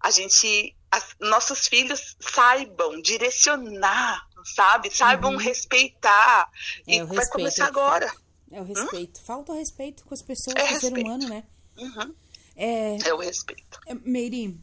[0.00, 4.90] a gente as, nossos filhos saibam direcionar, sabe?
[4.90, 5.38] Saibam uhum.
[5.38, 6.50] respeitar.
[6.86, 8.12] É, e vai começar agora.
[8.50, 9.20] É o respeito.
[9.20, 9.24] Hum?
[9.24, 11.44] Falta o respeito com as pessoas, é com o ser humano, né?
[11.78, 12.14] Uhum.
[12.56, 13.80] É, é o respeito.
[13.86, 14.58] É, Meire.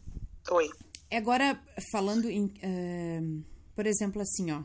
[0.51, 0.69] Oi.
[1.11, 2.45] Agora, falando em.
[2.45, 3.43] Uh,
[3.75, 4.63] por exemplo, assim, ó.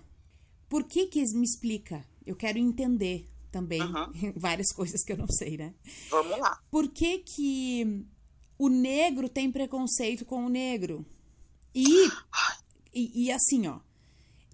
[0.68, 2.04] Por que que me explica?
[2.26, 4.32] Eu quero entender também uhum.
[4.37, 5.72] várias coisas que eu não sei, né?
[6.10, 6.60] Vamos lá.
[6.70, 8.04] Por que que
[8.58, 11.06] o negro tem preconceito com o negro?
[11.74, 11.87] E,
[12.92, 13.78] e, e assim, ó.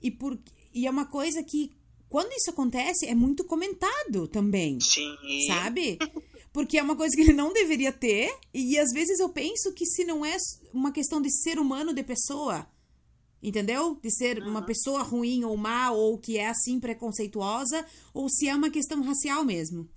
[0.02, 0.38] E, por,
[0.72, 1.72] e é uma coisa que,
[2.08, 4.80] quando isso acontece, é muito comentado também.
[4.80, 5.16] Sim.
[5.46, 5.98] Sabe?
[6.52, 8.36] porque é uma coisa que ele não deveria ter.
[8.52, 10.36] E às vezes eu penso que se não é
[10.72, 12.66] uma questão de ser humano, de pessoa,
[13.42, 13.98] entendeu?
[14.02, 14.48] De ser uhum.
[14.48, 19.02] uma pessoa ruim ou má, ou que é assim preconceituosa, ou se é uma questão
[19.02, 19.88] racial mesmo.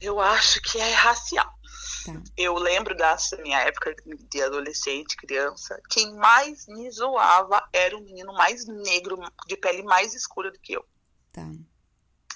[0.00, 1.52] Eu acho que é racial.
[2.04, 2.22] Tá.
[2.36, 3.94] Eu lembro da minha época
[4.28, 10.14] de adolescente, criança, quem mais me zoava era o menino mais negro, de pele mais
[10.14, 10.84] escura do que eu.
[11.32, 11.50] Tá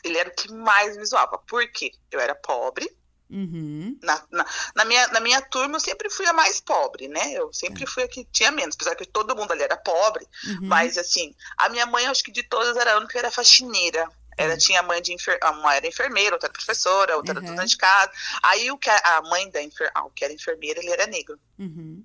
[0.09, 1.39] ele era o que mais me zoava.
[1.39, 1.93] Por quê?
[2.11, 2.89] Eu era pobre.
[3.31, 3.99] Uhum.
[4.03, 7.33] Na, na, na, minha, na minha turma eu sempre fui a mais pobre, né?
[7.33, 7.87] Eu sempre é.
[7.87, 10.27] fui a que tinha menos, apesar que todo mundo ali era pobre.
[10.47, 10.67] Uhum.
[10.69, 14.09] Mas assim, a minha mãe, acho que de todas era a única que era faxineira.
[14.37, 14.59] Ela uhum.
[14.59, 15.39] tinha mãe de enfer...
[15.43, 18.11] uma era enfermeira, outra era professora, outra era dona de casa.
[18.43, 19.91] Aí o que a mãe da enfer...
[19.95, 21.39] ah, o que era enfermeira, ele era negro.
[21.59, 22.03] Uhum.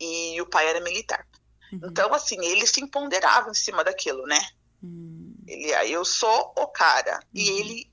[0.00, 1.26] E o pai era militar.
[1.72, 1.80] Uhum.
[1.84, 4.40] Então, assim, ele se empoderava em cima daquilo, né?
[4.82, 5.21] Hum.
[5.52, 7.14] Ele, aí eu sou o cara.
[7.16, 7.20] Uhum.
[7.34, 7.92] E ele,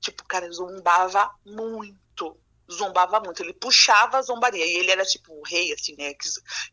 [0.00, 2.40] tipo, cara, zombava muito.
[2.72, 3.42] Zombava muito.
[3.42, 4.64] Ele puxava a zombaria.
[4.64, 6.14] E ele era tipo o rei, assim, né?
[6.14, 6.28] Que,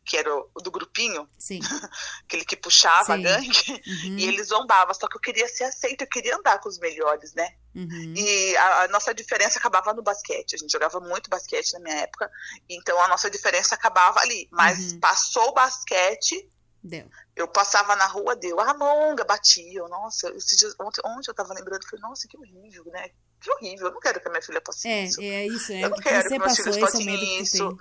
[0.06, 1.28] que era o, do grupinho.
[1.38, 1.60] Sim.
[2.24, 3.12] Aquele que puxava Sim.
[3.12, 3.82] a gangue.
[3.86, 4.18] Uhum.
[4.18, 4.94] E ele zombava.
[4.94, 7.46] Só que eu queria ser aceito, eu queria andar com os melhores, né?
[7.74, 8.14] Uhum.
[8.16, 10.54] E a, a, nossa diferença acabava no basquete.
[10.54, 12.30] A gente jogava muito basquete na minha época.
[12.70, 14.48] Então a nossa diferença acabava ali.
[14.50, 15.00] Mas uhum.
[15.00, 16.48] passou o basquete
[16.82, 17.08] Deu.
[17.36, 18.58] Eu passava na rua, deu.
[18.58, 19.82] A longa, batia.
[19.88, 23.10] Nossa, esses dias, ontem, ontem eu tava lembrando, falei, nossa, que horrível, né?
[23.40, 23.86] Que horrível.
[23.86, 25.20] Eu não quero que a minha filha passe é, isso.
[25.20, 25.84] É, isso, é.
[25.84, 27.78] Eu não quero que meus filhos passem isso.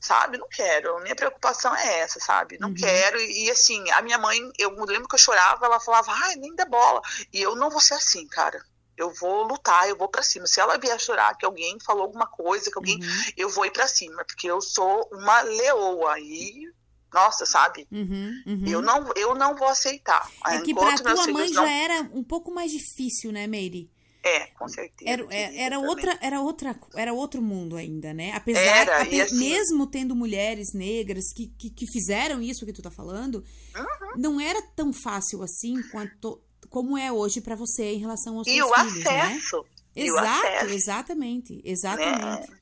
[0.00, 0.38] Sabe?
[0.38, 1.00] Não quero.
[1.00, 2.56] Minha preocupação é essa, sabe?
[2.58, 2.74] Não uhum.
[2.74, 3.18] quero.
[3.20, 6.54] E, e, assim, a minha mãe, eu lembro que eu chorava, ela falava, ai, nem
[6.54, 7.02] dá bola.
[7.32, 8.62] E eu não vou ser assim, cara
[8.98, 10.46] eu vou lutar, eu vou para cima.
[10.46, 13.22] Se ela vier chorar que alguém falou alguma coisa, que alguém, uhum.
[13.36, 16.68] eu vou ir para cima, porque eu sou uma leoa e
[17.12, 17.86] nossa, sabe?
[17.90, 18.64] Uhum, uhum.
[18.66, 20.28] Eu, não, eu não vou aceitar.
[20.46, 21.64] É que pra tua mãe não...
[21.64, 23.90] já era um pouco mais difícil, né, Meire?
[24.22, 25.10] É, com certeza.
[25.10, 28.32] Era, é, era, outra, era, outra, era outro mundo ainda, né?
[28.34, 32.82] Apesar, era, ape, assim, mesmo tendo mulheres negras que, que, que, fizeram isso que tu
[32.82, 33.44] tá falando,
[33.76, 34.12] uhum.
[34.16, 38.56] não era tão fácil assim quanto como é hoje para você em relação aos e
[38.56, 39.20] seus filhos, né?
[39.20, 40.02] acesso, né?
[40.02, 42.50] Exato, exatamente, exatamente.
[42.50, 42.58] Né?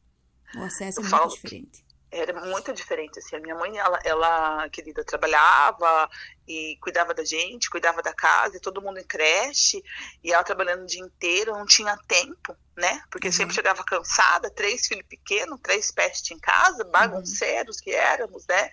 [0.56, 1.86] O acesso é muito falo, diferente
[2.18, 6.09] era muito diferente assim a minha mãe ela ela querida trabalhava
[6.46, 9.83] e cuidava da gente cuidava da casa e todo mundo em creche
[10.22, 13.33] e ela trabalhando o dia inteiro não tinha tempo né porque uhum.
[13.33, 17.83] sempre chegava cansada três filhos pequenos três pestes em casa bagunceiros uhum.
[17.83, 18.70] que éramos né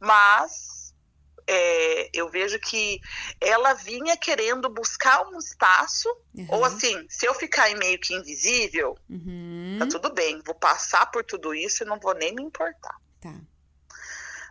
[0.00, 0.77] mas
[1.48, 3.00] é, eu vejo que
[3.40, 6.46] ela vinha querendo buscar um espaço, uhum.
[6.50, 9.76] ou assim, se eu ficar meio que invisível, uhum.
[9.78, 12.94] tá tudo bem, vou passar por tudo isso e não vou nem me importar.
[13.18, 13.34] Tá.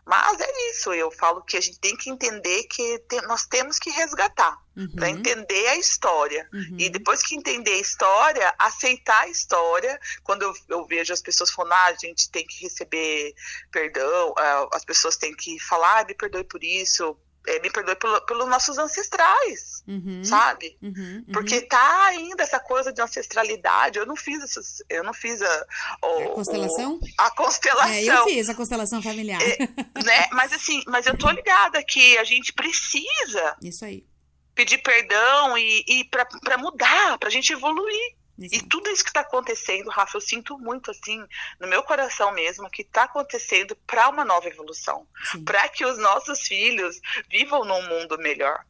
[0.08, 3.89] Mas é isso, eu falo que a gente tem que entender que nós temos que
[3.89, 4.89] resgatar uhum.
[4.96, 6.48] para entender a história.
[6.54, 6.78] Uhum.
[6.80, 10.00] E depois que entender a história, aceitar a história.
[10.24, 13.34] Quando eu, eu vejo as pessoas falando, ah, a gente tem que receber
[13.70, 17.17] perdão, uh, as pessoas têm que falar, ah, me perdoe por isso,
[17.48, 20.78] é, me perdoe pelo, pelos nossos ancestrais, uhum, sabe?
[20.82, 21.26] Uhum, uhum.
[21.32, 23.98] Porque tá ainda essa coisa de ancestralidade.
[23.98, 25.66] Eu não fiz essas, eu não fiz a,
[26.04, 26.96] o, a constelação.
[26.96, 27.94] O, a constelação.
[27.94, 29.42] É, eu fiz a constelação familiar.
[29.42, 29.58] É,
[30.04, 30.28] né?
[30.34, 33.56] Mas assim, mas eu tô ligada que a gente precisa.
[33.62, 34.06] Isso aí.
[34.54, 38.18] Pedir perdão e, e para mudar, para a gente evoluir.
[38.39, 41.26] E tudo isso que está acontecendo, Rafa, eu sinto muito assim,
[41.60, 45.08] no meu coração mesmo, que está acontecendo para uma nova evolução.
[45.43, 48.63] Para que os nossos filhos vivam num mundo melhor.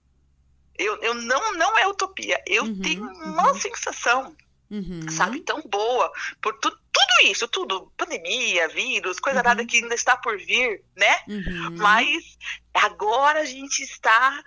[0.77, 3.60] Eu, eu não, não é utopia, eu uhum, tenho uma uhum.
[3.60, 4.36] sensação,
[4.69, 5.10] uhum.
[5.10, 9.67] sabe, tão boa, por tu, tudo isso, tudo, pandemia, vírus, coisa nada uhum.
[9.67, 11.17] que ainda está por vir, né?
[11.27, 11.77] Uhum.
[11.77, 12.38] Mas
[12.73, 14.43] agora a gente está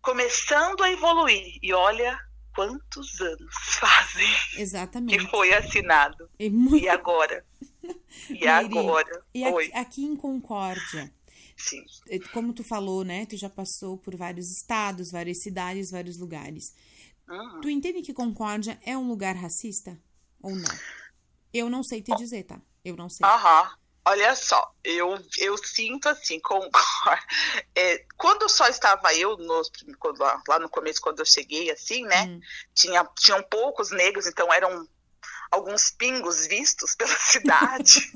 [0.00, 1.58] começando a evoluir.
[1.60, 2.18] E olha,
[2.58, 5.16] quantos anos fazem Exatamente.
[5.16, 6.28] que foi assinado.
[6.38, 6.84] É muito...
[6.84, 7.44] E agora?
[8.28, 9.24] E agora?
[9.32, 11.12] E aqui, aqui, em Concórdia,
[11.56, 11.84] Sim.
[12.08, 13.24] É, como tu falou, né?
[13.26, 16.74] Tu já passou por vários estados, várias cidades, vários lugares.
[17.28, 17.60] Uhum.
[17.60, 19.98] Tu entende que Concórdia é um lugar racista?
[20.42, 20.74] Ou não?
[21.52, 22.60] Eu não sei te dizer, tá?
[22.84, 23.26] Eu não sei.
[23.26, 23.70] Aham.
[24.04, 26.58] Olha só, eu, eu sinto assim, com,
[27.76, 29.36] é, quando só estava eu,
[29.98, 32.40] quando, lá no começo, quando eu cheguei, assim, né, hum.
[32.74, 34.88] tinha, tinham poucos negros, então eram
[35.50, 38.12] alguns pingos vistos pela cidade.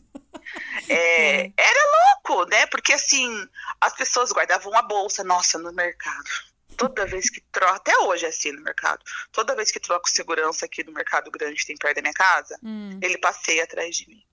[0.89, 1.53] é, é.
[1.57, 3.47] Era louco, né, porque assim,
[3.81, 6.31] as pessoas guardavam a bolsa, nossa, no mercado.
[6.77, 10.65] Toda vez que troca, até hoje é assim no mercado, toda vez que troco segurança
[10.65, 12.99] aqui no mercado grande tem perto da minha casa, hum.
[13.03, 14.25] ele passeia atrás de mim.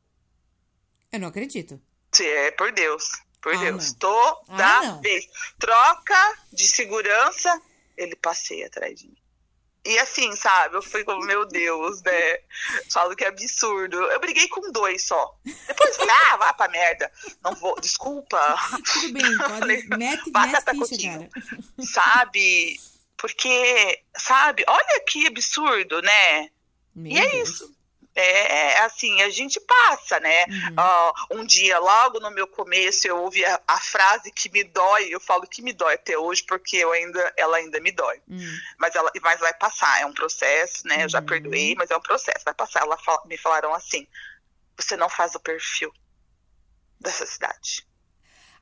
[1.11, 1.81] Eu não acredito.
[2.19, 3.03] É, por Deus.
[3.41, 3.91] Por ah, Deus.
[3.91, 3.99] Não.
[3.99, 5.27] Toda ah, vez.
[5.59, 7.61] Troca de segurança,
[7.97, 9.17] ele passeia atrás de mim.
[9.85, 12.39] E assim, sabe, eu fui como, meu Deus, né?
[12.91, 13.97] Falo que é absurdo.
[13.97, 15.35] Eu briguei com dois só.
[15.43, 17.11] Depois falei, ah, vá pra merda.
[17.41, 18.55] Não vou, desculpa.
[18.93, 19.87] Tudo bem, pode.
[19.97, 21.29] Mete, mete ficha.
[21.79, 22.79] Sabe?
[23.15, 26.49] Porque, sabe, olha que absurdo, né?
[26.95, 27.49] Meu e é Deus.
[27.49, 27.78] isso
[28.21, 30.45] é assim, a gente passa, né?
[30.45, 31.37] Uhum.
[31.37, 35.09] Uh, um dia, logo no meu começo, eu ouvi a, a, frase que me dói,
[35.09, 38.21] eu falo que me dói até hoje, porque eu ainda, ela ainda me dói.
[38.27, 38.57] Uhum.
[38.77, 41.03] Mas, ela, mas vai passar, é um processo, né?
[41.03, 41.25] Eu já uhum.
[41.25, 42.81] perdoei, mas é um processo, vai passar.
[42.81, 44.07] Ela fala, me falaram assim:
[44.77, 45.93] você não faz o perfil
[46.99, 47.87] dessa cidade.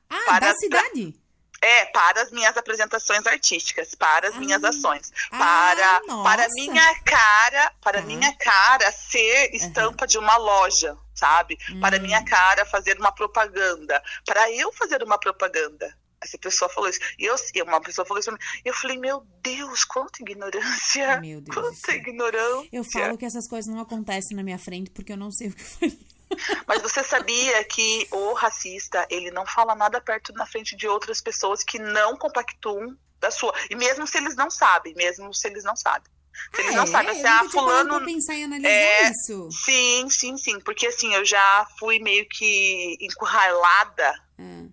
[0.08, 1.14] Ah, Para da cidade?
[1.60, 7.02] É, para as minhas apresentações artísticas, para as ah, minhas ações, para ah, para minha
[7.02, 8.02] cara, para ah.
[8.02, 10.08] minha cara ser estampa uhum.
[10.08, 11.58] de uma loja, sabe?
[11.70, 11.80] Hum.
[11.80, 15.92] Para minha cara fazer uma propaganda, para eu fazer uma propaganda.
[16.20, 17.00] Essa pessoa falou isso.
[17.18, 18.30] E eu, uma pessoa falou isso.
[18.64, 21.20] Eu falei, meu Deus, quanta ignorância.
[21.20, 22.68] Meu Deus quanta ignorância.
[22.72, 25.54] Eu falo que essas coisas não acontecem na minha frente porque eu não sei o
[25.54, 26.17] que faria.
[26.66, 31.20] Mas você sabia que o racista, ele não fala nada perto na frente de outras
[31.20, 33.52] pessoas que não compactuam da sua.
[33.70, 36.10] E mesmo se eles não sabem, mesmo se eles não sabem.
[36.54, 36.86] Se eles ah, não é?
[36.86, 38.04] sabem, assim, ah, fulano.
[38.04, 39.48] pensar em analisar é, isso.
[39.50, 40.60] Sim, sim, sim.
[40.60, 44.70] Porque assim, eu já fui meio que encurralada hum.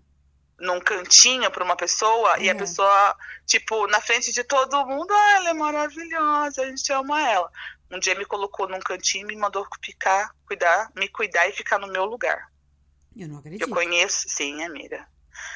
[0.60, 3.15] num cantinho pra uma pessoa, e a pessoa,
[3.48, 7.52] tipo, na frente de todo mundo, ah, ela é maravilhosa, a gente ama ela.
[7.91, 11.80] Um dia me colocou num cantinho e me mandou ficar, cuidar, me cuidar e ficar
[11.80, 12.50] no meu lugar.
[13.15, 13.62] Eu não acredito.
[13.62, 15.08] Eu conheço, sim, amiga.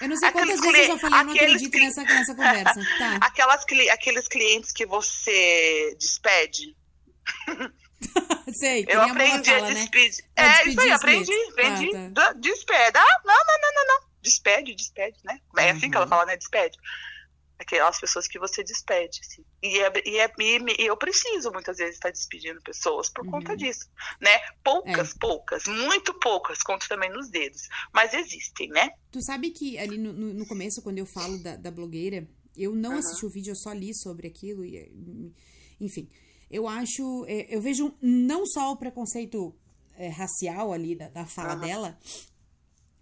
[0.01, 2.79] Eu não sei quantas vezes eu já falei, eu não acredito nessa, nessa conversa.
[2.99, 3.15] Tá.
[3.21, 6.75] Aquelas, aqueles clientes que você despede.
[8.53, 9.73] sei, eu aprendi fala, a né?
[9.73, 10.23] despedir.
[10.23, 10.29] Né?
[10.35, 11.95] É, isso aí, aprendi, aprendi.
[11.95, 12.33] Ah, tá.
[12.33, 12.97] Despede.
[12.97, 14.09] Ah, não, não, não, não, não.
[14.21, 15.39] Despede, despede, né?
[15.57, 15.91] É assim uhum.
[15.91, 16.37] que ela fala, né?
[16.37, 16.77] Despede
[17.59, 19.19] aquelas pessoas que você despede.
[19.21, 19.43] Assim.
[19.61, 20.31] E, é, e, é,
[20.79, 23.31] e, eu preciso muitas vezes estar despedindo pessoas por uhum.
[23.31, 23.89] conta disso,
[24.21, 24.39] né?
[24.63, 25.15] Poucas, é.
[25.19, 28.89] poucas, muito poucas, conto também nos dedos, mas existem, né?
[29.11, 32.91] Tu sabe que ali no, no começo, quando eu falo da, da blogueira, eu não
[32.91, 32.97] uhum.
[32.97, 35.33] assisti o vídeo, eu só li sobre aquilo, e,
[35.79, 36.09] enfim.
[36.49, 39.53] Eu acho, é, eu vejo não só o preconceito
[39.95, 41.59] é, racial ali da, da fala uhum.
[41.59, 41.99] dela,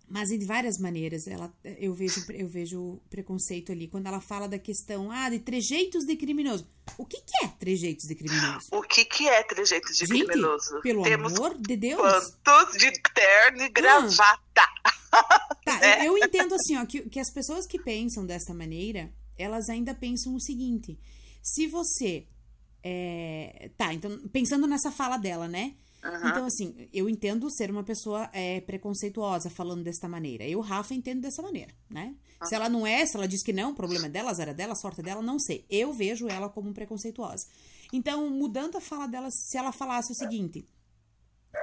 [0.10, 3.90] Mas de várias maneiras, ela, eu vejo eu vejo preconceito ali.
[3.90, 6.66] Quando ela fala da questão, ah, de trejeitos de criminoso.
[6.98, 8.68] O que, que é trejeitos de criminoso?
[8.72, 10.80] O que, que é trejeitos de Gente, criminoso?
[10.82, 12.00] pelo Temos amor de Deus.
[12.44, 14.40] Quantos de terno e gravata.
[14.54, 16.06] Tá, né?
[16.08, 20.34] eu entendo assim, ó, que, que as pessoas que pensam dessa maneira, elas ainda pensam
[20.34, 20.98] o seguinte.
[21.44, 22.28] Se você...
[22.82, 25.76] É, tá, então, pensando nessa fala dela, né?
[26.04, 26.30] Uhum.
[26.30, 30.48] Então, assim, eu entendo ser uma pessoa é, preconceituosa falando desta maneira.
[30.48, 32.16] Eu, Rafa, entendo dessa maneira, né?
[32.42, 32.48] Uhum.
[32.48, 34.54] Se ela não é, se ela diz que não, o problema é dela, azar é
[34.54, 35.66] dela, a sorte é dela, não sei.
[35.70, 37.48] Eu vejo ela como preconceituosa.
[37.92, 40.68] Então, mudando a fala dela, se ela falasse o seguinte: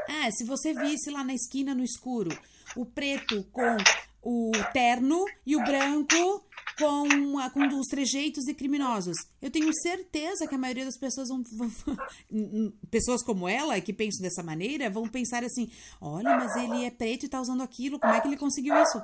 [0.09, 2.30] Ah, se você visse lá na esquina no escuro
[2.76, 3.76] o preto com
[4.25, 6.45] o terno e o branco
[6.79, 9.16] com, a, com os trejeitos de criminosos.
[9.41, 11.70] Eu tenho certeza que a maioria das pessoas vão, vão,
[12.91, 15.70] pessoas como ela que pensam dessa maneira vão pensar assim:
[16.01, 18.99] olha, mas ele é preto e tá usando aquilo, como é que ele conseguiu isso?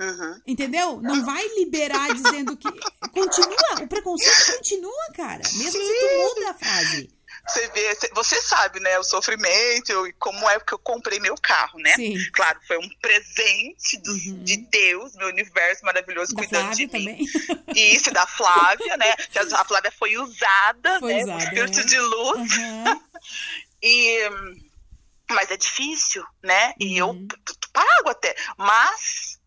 [0.00, 0.40] Uhum.
[0.46, 1.00] Entendeu?
[1.00, 2.68] Não vai liberar dizendo que.
[3.12, 5.42] Continua, o preconceito continua, cara.
[5.54, 7.10] Mesmo se tu muda a frase.
[7.46, 11.78] Você vê, você sabe, né, o sofrimento e como é que eu comprei meu carro,
[11.80, 11.92] né?
[11.94, 12.14] Sim.
[12.32, 14.44] Claro, foi um presente do, uhum.
[14.44, 17.26] de Deus, meu universo maravilhoso da cuidando Flávia de mim.
[17.66, 17.74] Também.
[17.94, 19.16] Isso, da Flávia, né?
[19.16, 21.22] Que a Flávia foi usada, foi né?
[21.24, 22.56] Usada, espírito de luz.
[22.56, 23.02] Uhum.
[23.82, 24.30] e
[25.30, 26.74] mas é difícil, né?
[26.78, 27.26] E eu uhum.
[27.72, 29.40] pago até, mas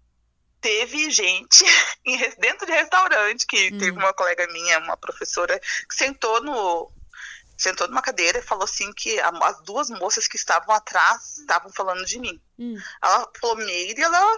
[0.59, 1.63] teve gente
[2.39, 6.91] dentro de restaurante que teve uma colega minha, uma professora, que sentou no
[7.57, 12.05] sentou numa cadeira e falou assim que as duas moças que estavam atrás estavam falando
[12.05, 12.41] de mim.
[12.59, 12.75] Hum.
[13.01, 14.37] Ela falou meio e ela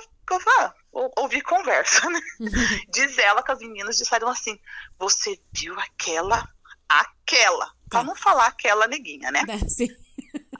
[0.59, 0.73] ah,
[1.17, 2.19] ouvi conversa, né?
[2.89, 4.59] Diz ela que as meninas disseram assim:
[4.99, 6.47] Você viu aquela?
[6.89, 7.65] Aquela.
[7.89, 8.03] Pra tá.
[8.03, 9.41] não falar aquela neguinha, né?
[9.67, 9.87] Sim.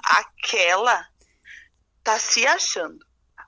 [0.04, 1.06] Aquela
[2.04, 3.06] tá se achando.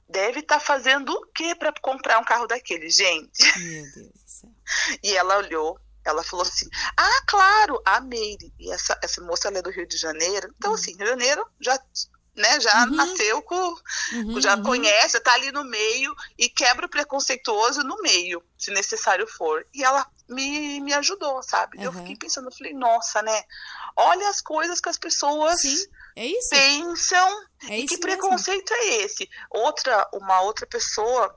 [0.10, 3.44] Deve estar tá fazendo o quê para comprar um carro daquele, gente?
[3.60, 4.50] Meu Deus do céu.
[5.04, 5.80] E ela olhou
[6.10, 8.54] ela falou assim: Ah, claro, a Meire.
[8.60, 10.54] E essa, essa moça ela é do Rio de Janeiro.
[10.58, 10.76] Então, uhum.
[10.76, 11.80] assim, Rio de Janeiro já,
[12.36, 12.96] né, já uhum.
[12.96, 13.76] nasceu com.
[14.14, 14.64] Uhum, já uhum.
[14.64, 19.66] conhece, está ali no meio e quebra o preconceituoso no meio, se necessário for.
[19.74, 21.84] E ela me, me ajudou, sabe?
[21.84, 23.44] Eu fiquei pensando, falei, nossa, né?
[23.96, 25.62] Olha as coisas que as pessoas.
[25.62, 25.86] Sim.
[26.16, 26.50] É isso.
[26.50, 27.44] Pensam.
[27.70, 28.86] É e que preconceito mesmo.
[28.86, 29.30] é esse?
[29.50, 31.36] Outra, uma outra pessoa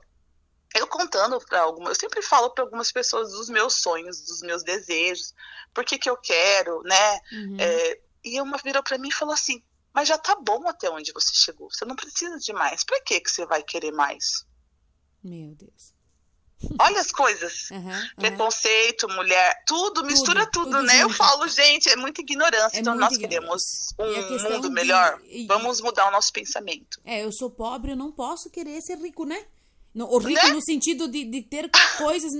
[0.75, 4.63] eu contando para algumas, eu sempre falo para algumas pessoas dos meus sonhos, dos meus
[4.63, 5.33] desejos,
[5.73, 7.19] por que que eu quero, né?
[7.31, 7.57] Uhum.
[7.59, 9.63] É, e uma virou para mim e falou assim:
[9.93, 11.69] "Mas já tá bom até onde você chegou.
[11.71, 12.83] Você não precisa de mais.
[12.83, 14.45] Para que que você vai querer mais?"
[15.23, 15.93] Meu Deus.
[16.79, 17.69] Olha as coisas.
[17.71, 18.07] Uhum, uhum.
[18.15, 20.99] Preconceito, mulher, tudo, mistura tudo, tudo né?
[20.99, 21.11] Junto.
[21.11, 22.77] Eu falo, gente, é muita ignorância.
[22.77, 25.19] É então nós queremos um mundo melhor.
[25.21, 25.45] De...
[25.47, 27.01] Vamos mudar o nosso pensamento.
[27.03, 29.45] É, eu sou pobre, eu não posso querer ser rico, né?
[29.93, 30.53] No, o rico né?
[30.53, 32.31] no sentido de, de ter coisas,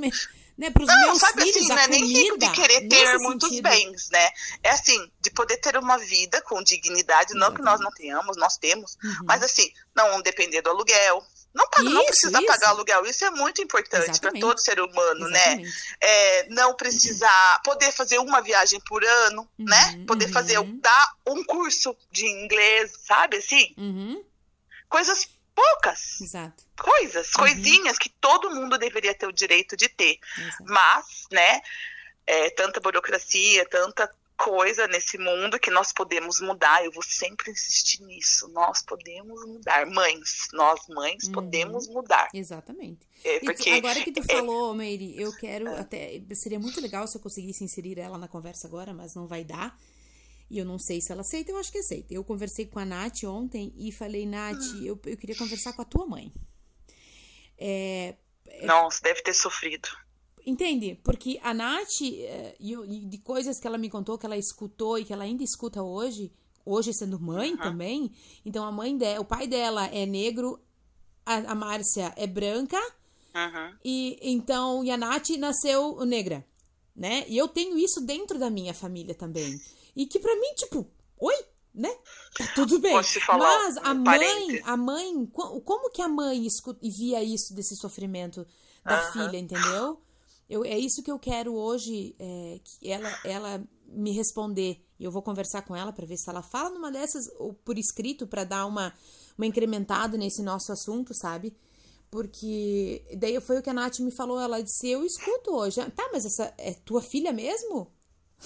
[0.57, 3.49] né, para os meus sabe filhos, assim, não é nem rico de querer ter muitos
[3.49, 3.69] sentido.
[3.69, 4.29] bens, né?
[4.61, 8.57] É assim, de poder ter uma vida com dignidade, não que nós não tenhamos, nós
[8.57, 9.25] temos, uhum.
[9.25, 11.23] mas assim, não depender do aluguel,
[11.53, 12.47] não, paga, isso, não precisa isso.
[12.47, 15.39] pagar aluguel, isso é muito importante para todo ser humano, né?
[15.39, 15.69] Exatamente.
[15.69, 15.73] né?
[16.01, 20.03] É, não precisar poder fazer uma viagem por ano, uhum, né?
[20.07, 20.33] Poder uhum.
[20.33, 23.73] fazer dar um curso de inglês, sabe assim?
[23.77, 24.23] Uhum.
[24.89, 26.19] Coisas poucas.
[26.21, 26.63] Exato.
[26.77, 30.19] Coisas, coisinhas que todo mundo deveria ter o direito de ter.
[30.37, 30.63] Exato.
[30.67, 31.61] Mas, né,
[32.25, 36.83] é, tanta burocracia, tanta coisa nesse mundo que nós podemos mudar.
[36.83, 38.47] Eu vou sempre insistir nisso.
[38.49, 39.85] Nós podemos mudar.
[39.85, 41.31] Mães, nós mães Uhum.
[41.33, 42.29] podemos mudar.
[42.33, 43.07] Exatamente.
[43.23, 46.19] É, tu- porque agora que tu é, falou, Meire, eu quero até.
[46.33, 49.77] Seria muito legal se eu conseguisse inserir ela na conversa agora, mas não vai dar.
[50.53, 52.13] E eu não sei se ela aceita, eu acho que aceita.
[52.13, 55.85] Eu conversei com a Nath ontem e falei, Nath, eu, eu queria conversar com a
[55.85, 56.31] tua mãe.
[57.57, 58.15] É,
[58.61, 59.89] nossa, deve ter sofrido.
[60.45, 60.99] Entende?
[61.03, 65.11] Porque a Nath, e de coisas que ela me contou, que ela escutou e que
[65.11, 66.31] ela ainda escuta hoje,
[66.63, 68.11] hoje sendo mãe também.
[68.45, 70.61] Então, a mãe dela, o pai dela é negro,
[71.25, 72.79] a, a Márcia é branca,
[73.35, 73.75] Uhum.
[73.83, 76.45] e então, e a Nath nasceu negra,
[76.95, 77.25] né?
[77.27, 79.59] E eu tenho isso dentro da minha família também.
[79.95, 80.87] E que pra mim, tipo,
[81.19, 81.35] oi,
[81.73, 81.93] né?
[82.37, 82.93] Tá tudo bem.
[82.93, 86.47] Posso te falar Mas um a mãe, a mãe, co- como que a mãe
[86.81, 88.45] e via isso desse sofrimento
[88.85, 90.01] da filha, entendeu?
[90.49, 94.85] Eu, é isso que eu quero hoje, é, que ela, ela me responder.
[94.99, 97.77] E eu vou conversar com ela para ver se ela fala numa dessas, ou por
[97.77, 98.93] escrito, para dar uma,
[99.37, 101.55] uma incrementada nesse nosso assunto, sabe?
[102.11, 104.39] Porque daí foi o que a Nath me falou.
[104.39, 105.83] Ela disse: Eu escuto hoje.
[105.91, 107.91] Tá, mas essa é tua filha mesmo?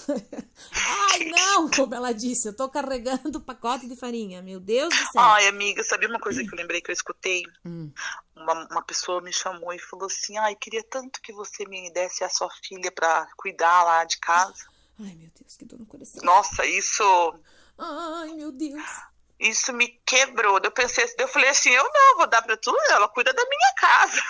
[1.12, 5.22] Ai, não, como ela disse, eu tô carregando pacote de farinha, meu Deus do céu.
[5.22, 7.42] Ai, amiga, sabia uma coisa que eu lembrei que eu escutei?
[7.64, 7.90] Hum.
[8.36, 12.22] Uma, uma pessoa me chamou e falou assim: Ai, queria tanto que você me desse
[12.24, 14.66] a sua filha pra cuidar lá de casa.
[15.00, 16.22] Ai, meu Deus, que dor no coração.
[16.24, 17.02] Nossa, isso.
[17.78, 18.82] Ai, meu Deus
[19.38, 20.60] isso me quebrou.
[20.62, 23.72] Eu pensei, eu falei assim, eu não vou dar para tu, ela cuida da minha
[23.76, 24.22] casa.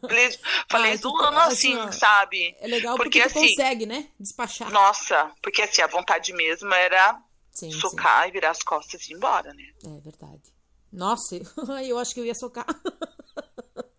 [0.00, 0.38] falei,
[0.68, 2.56] falei zoando assim, assim sabe?
[2.60, 4.08] É legal porque, porque assim, consegue, né?
[4.18, 4.70] Despachar.
[4.70, 7.20] Nossa, porque assim, a vontade mesmo era
[7.52, 8.28] sim, socar sim.
[8.28, 9.64] e virar as costas e ir embora, né?
[9.84, 10.52] É verdade.
[10.92, 11.40] Nossa,
[11.84, 12.66] eu acho que eu ia socar.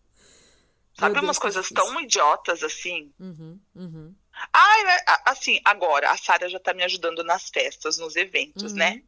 [0.96, 3.12] Sabe Deus, umas coisas tão idiotas assim?
[3.20, 4.16] Uhum, uhum.
[4.52, 4.84] Ai,
[5.26, 8.78] assim, agora, a Sara já tá me ajudando nas festas, nos eventos, uhum.
[8.78, 9.04] né?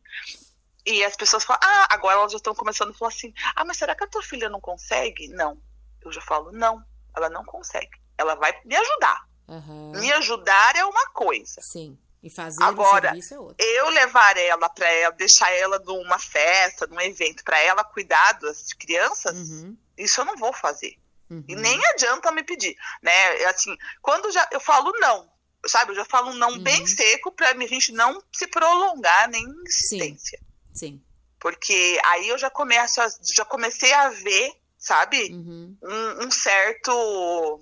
[0.86, 3.78] E as pessoas falam, ah, agora elas já estão começando a falar assim, ah, mas
[3.78, 5.28] será que a tua filha não consegue?
[5.30, 5.58] Não.
[6.02, 6.84] Eu já falo, não,
[7.16, 8.00] ela não consegue.
[8.18, 9.28] Ela vai me ajudar.
[9.48, 9.92] Uhum.
[10.00, 11.62] Me ajudar é uma coisa.
[11.62, 11.98] Sim.
[12.22, 13.64] E fazer Agora, é outra.
[13.64, 18.74] eu levar ela para ela, deixar ela numa festa, num evento, para ela cuidar das
[18.74, 19.78] crianças, uhum.
[19.96, 20.98] isso eu não vou fazer.
[21.30, 21.44] Uhum.
[21.48, 23.46] E nem adianta me pedir, né?
[23.46, 25.30] Assim, quando já eu falo não,
[25.68, 25.92] sabe?
[25.92, 26.64] Eu já falo um não uhum.
[26.64, 30.40] bem seco para a gente não se prolongar nem insistência.
[30.40, 30.45] Sim.
[30.76, 31.02] Sim.
[31.40, 35.32] Porque aí eu já começo, a, já comecei a ver, sabe?
[35.32, 35.78] Uhum.
[35.82, 37.62] Um, um, certo.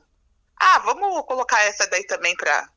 [0.59, 2.69] Ah, vamos colocar essa daí também pra.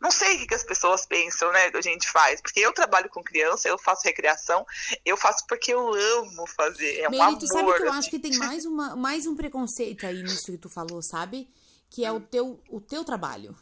[0.00, 1.70] Não sei o que, as pessoas pensam, né?
[1.70, 2.40] Que a gente faz.
[2.40, 4.66] Porque eu trabalho com criança, eu faço recreação,
[5.04, 7.00] eu faço porque eu amo fazer.
[7.00, 7.38] É um amor.
[7.38, 7.98] tu sabe que eu assim.
[7.98, 11.48] acho que tem mais, uma, mais um preconceito aí nisso que tu falou, sabe?
[11.88, 12.20] Que é o hum.
[12.20, 13.56] teu, o teu trabalho.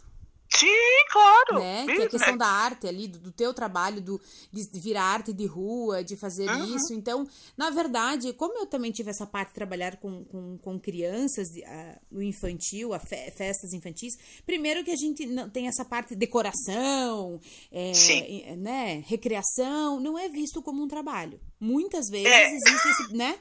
[0.59, 1.59] Sim, claro.
[1.61, 1.87] Né?
[1.87, 4.21] Que é a questão da arte ali, do, do teu trabalho, do,
[4.53, 6.77] de virar arte de rua, de fazer uhum.
[6.77, 6.95] isso.
[6.95, 7.27] Então,
[7.57, 12.01] na verdade, como eu também tive essa parte de trabalhar com, com, com crianças, uh,
[12.11, 14.15] no infantil, a fe, festas infantis,
[14.47, 17.41] primeiro que a gente não tem essa parte de decoração,
[17.73, 21.41] é, né, recreação, não é visto como um trabalho.
[21.59, 22.55] Muitas vezes é.
[22.55, 23.39] existe esse, né?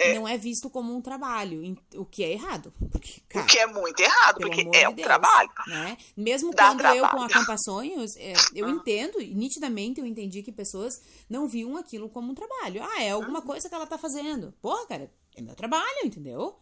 [0.00, 0.14] É.
[0.14, 2.72] não é visto como um trabalho, o que é errado.
[2.90, 5.50] Porque, cara, o que é muito errado, porque é um Deus, trabalho.
[5.66, 5.96] Né?
[6.16, 7.00] Mesmo Dá quando trabalho.
[7.00, 8.76] eu com a Campa Sonhos, é, eu uhum.
[8.76, 12.82] entendo, nitidamente eu entendi que pessoas não viam aquilo como um trabalho.
[12.82, 13.46] Ah, é alguma uhum.
[13.46, 14.52] coisa que ela tá fazendo.
[14.60, 16.58] Porra, cara, é meu trabalho, entendeu?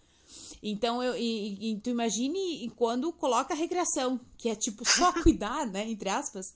[0.63, 5.67] Então, eu, e, e, tu imagine quando coloca a recreação, que é tipo só cuidar,
[5.67, 5.89] né?
[5.89, 6.55] Entre aspas.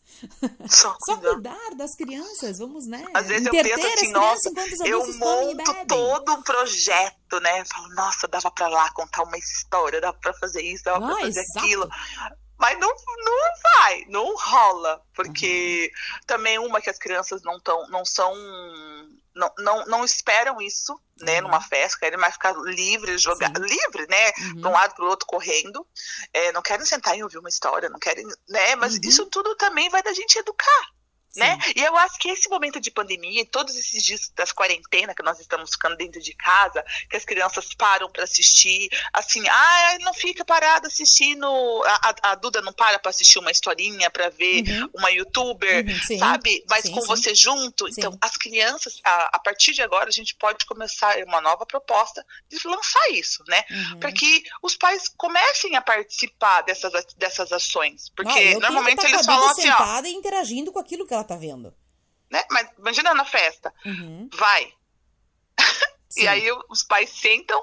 [0.69, 3.05] Só, só cuidar das crianças, vamos, né?
[3.15, 4.51] Às vezes eu penso assim, nossa,
[4.85, 7.61] eu monto todo um projeto, né?
[7.61, 11.09] Eu falo, nossa, dava pra lá contar uma história, dava pra fazer isso, dava ah,
[11.09, 11.59] pra fazer exato.
[11.59, 11.89] aquilo.
[12.59, 15.03] Mas não, não vai, não rola.
[15.15, 16.21] Porque uhum.
[16.27, 18.33] também uma que as crianças não, tão, não são
[19.35, 21.43] não, não, não esperam isso, né, uhum.
[21.49, 23.63] numa festa, querem mais ficar livre, jogar, Sim.
[23.63, 24.55] livre, né, uhum.
[24.55, 25.87] de um lado pro outro correndo,
[26.33, 29.01] é, não querem sentar e ouvir uma história, não querem, né, mas uhum.
[29.05, 30.87] isso tudo também vai da gente educar,
[31.37, 31.59] né?
[31.75, 35.41] E eu acho que esse momento de pandemia, todos esses dias das quarentena que nós
[35.41, 40.45] estamos ficando dentro de casa, que as crianças param para assistir, assim, ah, não fica
[40.45, 41.47] parada assistindo,
[41.87, 44.91] a, a Duda não para para assistir uma historinha, para ver uhum.
[44.95, 46.65] uma youtuber, uhum, sabe?
[46.69, 47.89] Mas sim, com você junto.
[47.89, 52.25] Então, as crianças, a, a, partir de agora, a gente pode começar uma nova proposta
[52.49, 53.63] de lançar isso, né?
[53.71, 54.01] Uhum.
[54.01, 58.11] Para que os pais comecem a participar dessas, dessas ações.
[58.15, 60.03] Porque normalmente eles falam assim, ó.
[60.03, 61.75] E interagindo com aquilo que ela tá vendo.
[62.31, 62.45] Né?
[62.51, 63.73] Mas imagina na festa.
[63.85, 64.29] Uhum.
[64.35, 64.73] Vai.
[66.17, 67.63] e aí os pais sentam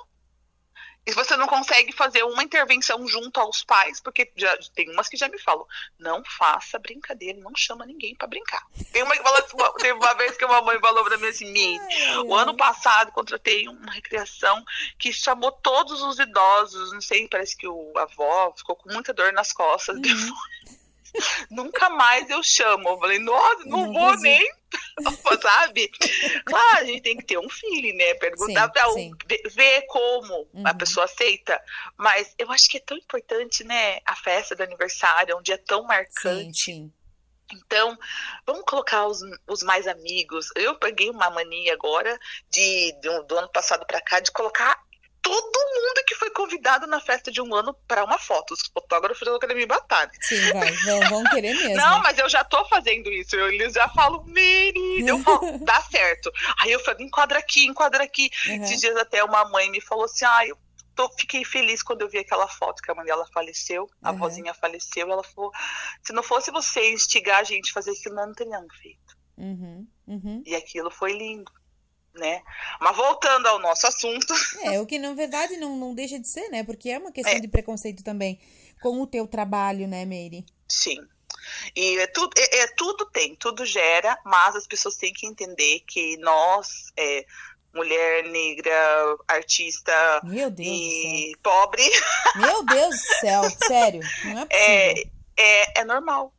[1.09, 5.17] e você não consegue fazer uma intervenção junto aos pais, porque já tem umas que
[5.17, 5.65] já me falam,
[5.97, 8.63] não faça brincadeira, não chama ninguém para brincar.
[8.91, 11.79] Tem uma que fala assim, teve uma vez que uma mãe falou para mim assim,
[12.25, 14.63] o ano passado contratei uma recreação
[14.99, 19.33] que chamou todos os idosos, não sei, parece que o avó ficou com muita dor
[19.33, 20.01] nas costas uhum.
[20.01, 20.78] depois.
[21.49, 22.89] Nunca mais eu chamo.
[22.89, 24.47] Eu falei, nossa, não, não vou nem.
[25.41, 25.89] Sabe?
[26.45, 28.13] Claro, a gente tem que ter um feeling, né?
[28.15, 28.85] Perguntar para
[29.51, 30.63] ver como uhum.
[30.65, 31.59] a pessoa aceita.
[31.97, 33.99] Mas eu acho que é tão importante, né?
[34.05, 36.21] A festa do aniversário, um dia tão marcante.
[36.21, 36.93] Sim, sim.
[37.51, 37.97] Então,
[38.45, 40.49] vamos colocar os, os mais amigos.
[40.55, 42.17] Eu peguei uma mania agora
[42.49, 44.79] de, do, do ano passado para cá de colocar
[45.29, 48.53] todo mundo que foi convidado na festa de um ano para uma foto.
[48.53, 50.09] Os fotógrafos vão querer me matar.
[50.21, 51.75] Sim, vai, vão, vão querer mesmo.
[51.75, 53.35] Não, mas eu já tô fazendo isso.
[53.35, 56.31] Eu, eles já falam, Miri, eu falo, dá certo.
[56.59, 58.29] Aí eu falo, enquadra aqui, enquadra aqui.
[58.47, 58.63] Uhum.
[58.63, 60.57] Esses dias até uma mãe me falou assim, ah, eu
[60.95, 64.17] tô, fiquei feliz quando eu vi aquela foto que a mãe dela faleceu, a uhum.
[64.17, 65.09] vozinha faleceu.
[65.11, 65.51] Ela falou,
[66.03, 69.17] se não fosse você instigar a gente a fazer aquilo, nós não teríamos feito.
[69.37, 70.43] Uhum, uhum.
[70.45, 71.49] E aquilo foi lindo
[72.13, 72.41] né?
[72.79, 74.33] Mas voltando ao nosso assunto.
[74.63, 76.63] É, o que na verdade não, não deixa de ser, né?
[76.63, 77.39] Porque é uma questão é.
[77.39, 78.39] de preconceito também
[78.81, 80.45] com o teu trabalho, né, Meire?
[80.67, 80.97] Sim.
[81.75, 85.81] E é tudo, é, é, tudo tem, tudo gera, mas as pessoas têm que entender
[85.87, 87.25] que nós, é,
[87.73, 90.21] mulher negra, artista
[90.59, 91.83] e pobre.
[92.35, 95.11] Meu Deus do céu, sério, não é, é possível.
[95.37, 96.33] É, é, normal.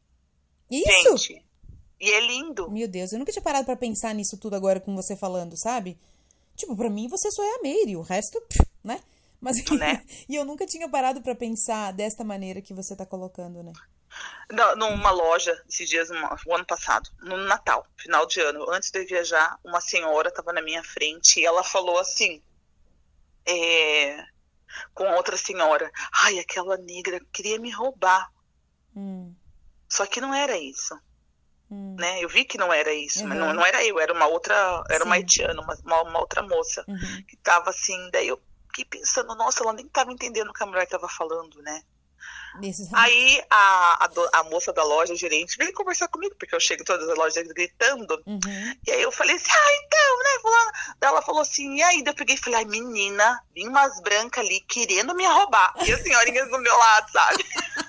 [0.70, 1.16] Isso?
[1.16, 1.44] Gente,
[2.00, 2.70] e é lindo.
[2.70, 5.98] Meu Deus, eu nunca tinha parado para pensar nisso tudo agora com você falando, sabe?
[6.56, 8.42] Tipo, para mim você só é a Meire, o resto,
[8.82, 9.02] né?
[9.40, 10.04] Mas né?
[10.28, 13.72] e eu nunca tinha parado para pensar desta maneira que você tá colocando, né?
[14.76, 19.06] numa loja esses dias, o ano passado, no Natal, final de ano, antes de eu
[19.06, 22.42] viajar, uma senhora estava na minha frente e ela falou assim,
[23.46, 24.24] é,
[24.92, 28.32] com outra senhora, ai, aquela negra queria me roubar.
[28.96, 29.32] Hum.
[29.88, 30.98] Só que não era isso.
[31.70, 31.94] Hum.
[31.98, 32.22] Né?
[32.22, 33.28] Eu vi que não era isso, uhum.
[33.28, 35.06] mas não, não era eu, era uma outra, era Sim.
[35.06, 37.24] uma haitiana, uma, uma, outra moça uhum.
[37.28, 40.66] que estava assim, daí eu fiquei pensando, nossa, ela nem estava entendendo o que a
[40.66, 41.82] mulher estava falando, né?
[42.94, 46.82] Aí a, a, a, moça da loja, a gerente, veio conversar comigo, porque eu chego
[46.82, 48.20] em todas as lojas gritando.
[48.26, 48.74] Uhum.
[48.86, 50.40] E aí eu falei assim, ah, então, né?
[50.42, 50.70] Fulano.
[51.00, 54.60] Ela falou assim, e aí eu peguei e falei, ai, menina, vim umas brancas ali
[54.62, 55.72] querendo me roubar.
[55.86, 57.44] E as senhorinhas do meu lado, sabe?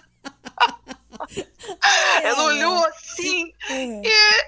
[2.24, 4.02] Ela olhou assim é.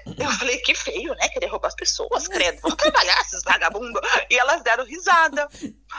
[0.06, 1.28] e eu falei, que feio, né?
[1.28, 2.60] Querer roubar as pessoas, credo.
[2.60, 4.00] Vamos trabalhar, esses vagabundos.
[4.30, 5.48] E elas deram risada.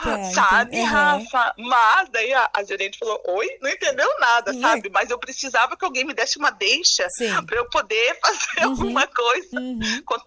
[0.02, 0.84] Tá, sabe, uhum.
[0.84, 1.54] Rafa?
[1.58, 4.60] Mas daí a, a, gerente falou, oi, não entendeu nada, uhum.
[4.60, 4.90] sabe?
[4.90, 7.06] Mas eu precisava que alguém me desse uma deixa
[7.46, 8.72] para eu poder fazer uhum.
[8.72, 9.78] alguma coisa uhum.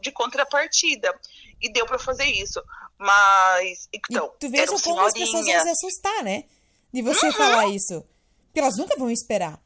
[0.02, 1.14] de contrapartida.
[1.62, 2.62] E deu para fazer isso.
[2.98, 6.46] Mas, então, e tu veja como as pessoas vão se assustar, né?
[6.92, 7.34] De você uhum.
[7.34, 8.04] falar isso.
[8.46, 9.60] Porque elas nunca vão esperar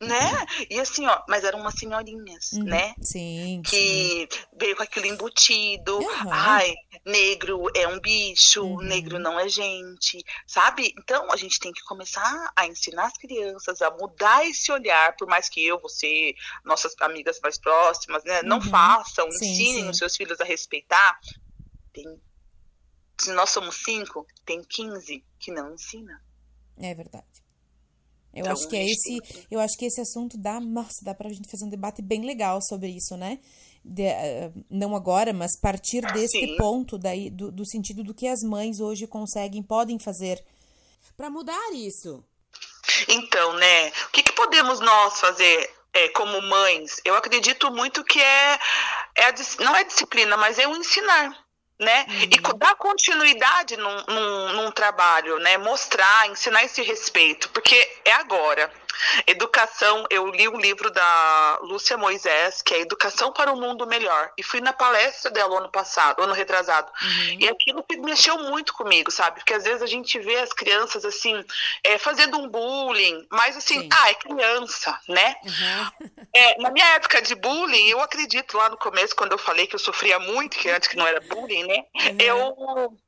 [0.00, 0.46] né?
[0.68, 2.64] E assim, ó, mas eram umas senhorinhas, uhum.
[2.64, 2.94] né?
[3.00, 3.62] Sim.
[3.64, 4.40] Que sim.
[4.58, 5.98] veio com aquilo embutido.
[5.98, 6.30] Uhum.
[6.30, 6.74] Ai,
[7.04, 8.82] negro é um bicho, uhum.
[8.82, 10.92] negro não é gente, sabe?
[10.98, 15.26] Então a gente tem que começar a ensinar as crianças a mudar esse olhar, por
[15.26, 16.34] mais que eu, você,
[16.64, 18.70] nossas amigas mais próximas, né, não uhum.
[18.70, 19.90] façam, sim, ensinem sim.
[19.90, 21.18] os seus filhos a respeitar.
[21.92, 22.20] Tem,
[23.18, 26.22] se nós somos cinco, tem 15 que não ensina.
[26.78, 27.45] É verdade.
[28.36, 31.30] Eu então, acho que é esse, eu acho que esse assunto dá, nossa, dá pra
[31.30, 33.38] gente fazer um debate bem legal sobre isso, né?
[33.82, 36.56] De, uh, não agora, mas partir desse Sim.
[36.58, 40.44] ponto daí do, do sentido do que as mães hoje conseguem, podem fazer
[41.16, 42.22] para mudar isso.
[43.08, 43.88] Então, né?
[43.88, 47.00] O que, que podemos nós fazer é, como mães?
[47.06, 48.58] Eu acredito muito que é,
[49.14, 51.45] é a, não é disciplina, mas é o ensinar
[51.78, 52.06] né?
[52.08, 52.22] Uhum.
[52.22, 55.58] E dar continuidade num, num, num, trabalho, né?
[55.58, 58.70] Mostrar, ensinar esse respeito, porque é agora.
[59.26, 64.32] Educação, eu li o livro da Lúcia Moisés, que é Educação para um Mundo Melhor,
[64.36, 66.90] e fui na palestra dela ano passado, ano retrasado.
[67.02, 67.36] Uhum.
[67.40, 69.40] E aquilo mexeu muito comigo, sabe?
[69.40, 71.44] Porque às vezes a gente vê as crianças assim,
[71.82, 73.88] é, fazendo um bullying, mas assim, Sim.
[73.92, 75.36] ah, é criança, né?
[75.44, 76.10] Uhum.
[76.32, 79.74] É, na minha época de bullying, eu acredito lá no começo, quando eu falei que
[79.74, 81.84] eu sofria muito, que antes que não era bullying, né?
[81.94, 82.16] Uhum.
[82.18, 82.98] Eu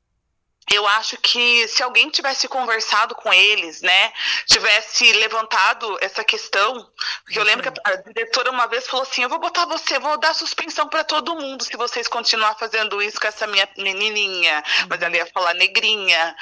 [0.71, 4.13] eu acho que se alguém tivesse conversado com eles, né,
[4.45, 6.87] tivesse levantado essa questão,
[7.23, 10.17] porque eu lembro que a diretora uma vez falou assim: eu vou botar você, vou
[10.17, 15.01] dar suspensão para todo mundo se vocês continuar fazendo isso com essa minha menininha, mas
[15.01, 16.35] ela ia falar negrinha,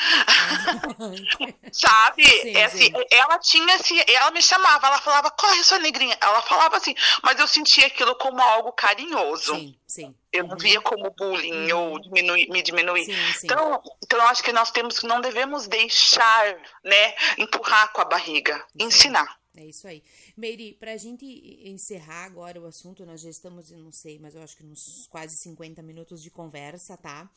[1.72, 2.26] sabe?
[2.26, 6.42] Sim, é assim, ela tinha assim, ela me chamava, ela falava corre sua negrinha, ela
[6.42, 9.56] falava assim, mas eu sentia aquilo como algo carinhoso.
[9.56, 10.16] Sim, sim.
[10.32, 11.92] Eu não via como bullying uhum.
[11.92, 13.06] ou diminuir, me diminuir.
[13.06, 13.46] Sim, sim.
[13.46, 18.66] Então, então, eu acho que nós temos, não devemos deixar, né, empurrar com a barriga,
[18.78, 19.40] ensinar.
[19.56, 20.04] É isso aí.
[20.36, 21.26] Meire, para a gente
[21.68, 25.36] encerrar agora o assunto, nós já estamos, não sei, mas eu acho que nos quase
[25.38, 27.28] 50 minutos de conversa, tá?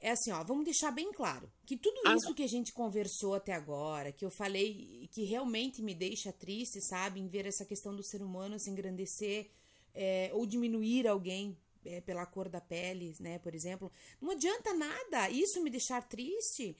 [0.00, 2.16] É assim, ó, vamos deixar bem claro que tudo uhum.
[2.16, 6.80] isso que a gente conversou até agora, que eu falei, que realmente me deixa triste,
[6.80, 9.50] sabe, em ver essa questão do ser humano se engrandecer
[9.94, 15.30] é, ou diminuir alguém é, pela cor da pele, né, por exemplo, não adianta nada
[15.30, 16.76] isso me deixar triste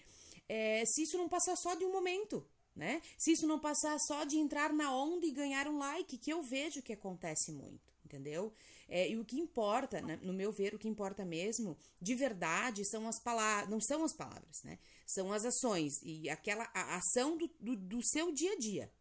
[0.48, 3.02] é, se isso não passar só de um momento, né?
[3.18, 6.42] Se isso não passar só de entrar na onda e ganhar um like, que eu
[6.42, 8.52] vejo que acontece muito, entendeu?
[8.88, 12.84] É, e o que importa, né, no meu ver, o que importa mesmo, de verdade,
[12.84, 14.78] são as palavras, não são as palavras, né?
[15.06, 18.92] São as ações e aquela a ação do, do, do seu dia a dia.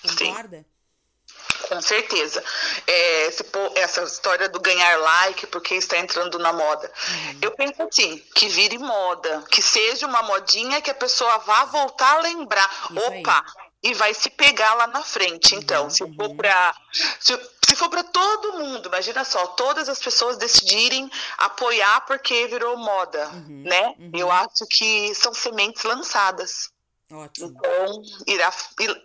[0.00, 0.58] Concorda?
[0.62, 0.75] Sim.
[1.68, 2.42] Com certeza.
[2.86, 3.44] É, esse,
[3.76, 6.90] essa história do ganhar like porque está entrando na moda.
[7.08, 7.38] Uhum.
[7.42, 12.16] Eu penso assim, que vire moda, que seja uma modinha que a pessoa vá voltar
[12.16, 12.70] a lembrar.
[12.90, 13.44] Isso Opa!
[13.46, 13.66] Aí.
[13.82, 15.54] E vai se pegar lá na frente.
[15.54, 16.74] Uhum, então, se for para
[17.20, 22.76] se, se for para todo mundo, imagina só, todas as pessoas decidirem apoiar porque virou
[22.76, 23.94] moda, uhum, né?
[23.98, 24.10] Uhum.
[24.14, 26.70] Eu acho que são sementes lançadas.
[27.10, 27.50] Ótimo.
[27.56, 28.52] Então, irá,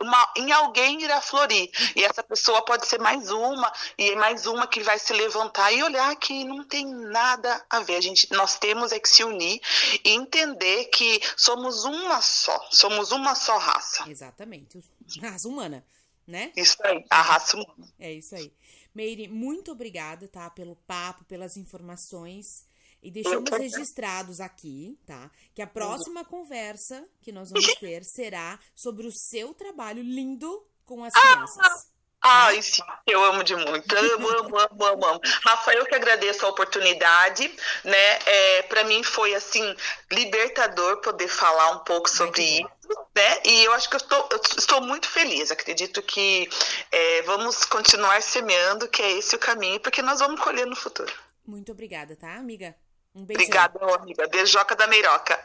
[0.01, 1.69] uma, em alguém irá florir.
[1.95, 5.83] E essa pessoa pode ser mais uma, e mais uma que vai se levantar e
[5.83, 7.97] olhar que não tem nada a ver.
[7.97, 9.61] A gente, nós temos é que se unir
[10.03, 14.09] e entender que somos uma só, somos uma só raça.
[14.09, 14.83] Exatamente,
[15.21, 15.85] raça humana,
[16.25, 16.51] né?
[16.55, 17.93] Isso aí, a raça humana.
[17.99, 18.51] É isso aí.
[18.95, 22.65] Meire, muito obrigada, tá, pelo papo, pelas informações.
[23.01, 25.31] E deixamos registrados aqui, tá?
[25.55, 31.03] Que a próxima conversa que nós vamos ter será sobre o seu trabalho lindo com
[31.03, 31.91] as crianças.
[32.23, 33.95] Ai, sim, eu amo de muito.
[33.97, 35.21] Amo, amo, amo, amo, amo.
[35.43, 37.51] Rafa, eu que agradeço a oportunidade,
[37.83, 38.19] né?
[38.27, 39.75] É, para mim foi assim
[40.11, 42.69] libertador poder falar um pouco sobre isso.
[43.15, 43.41] Né?
[43.43, 45.49] E eu acho que eu estou, eu estou muito feliz.
[45.49, 46.47] Acredito que
[46.91, 51.11] é, vamos continuar semeando, que é esse o caminho, porque nós vamos colher no futuro.
[51.43, 52.75] Muito obrigada, tá, amiga?
[53.13, 53.41] Um beijo.
[53.41, 54.27] Obrigada, amiga.
[54.27, 55.39] Beijoca da Meiroca.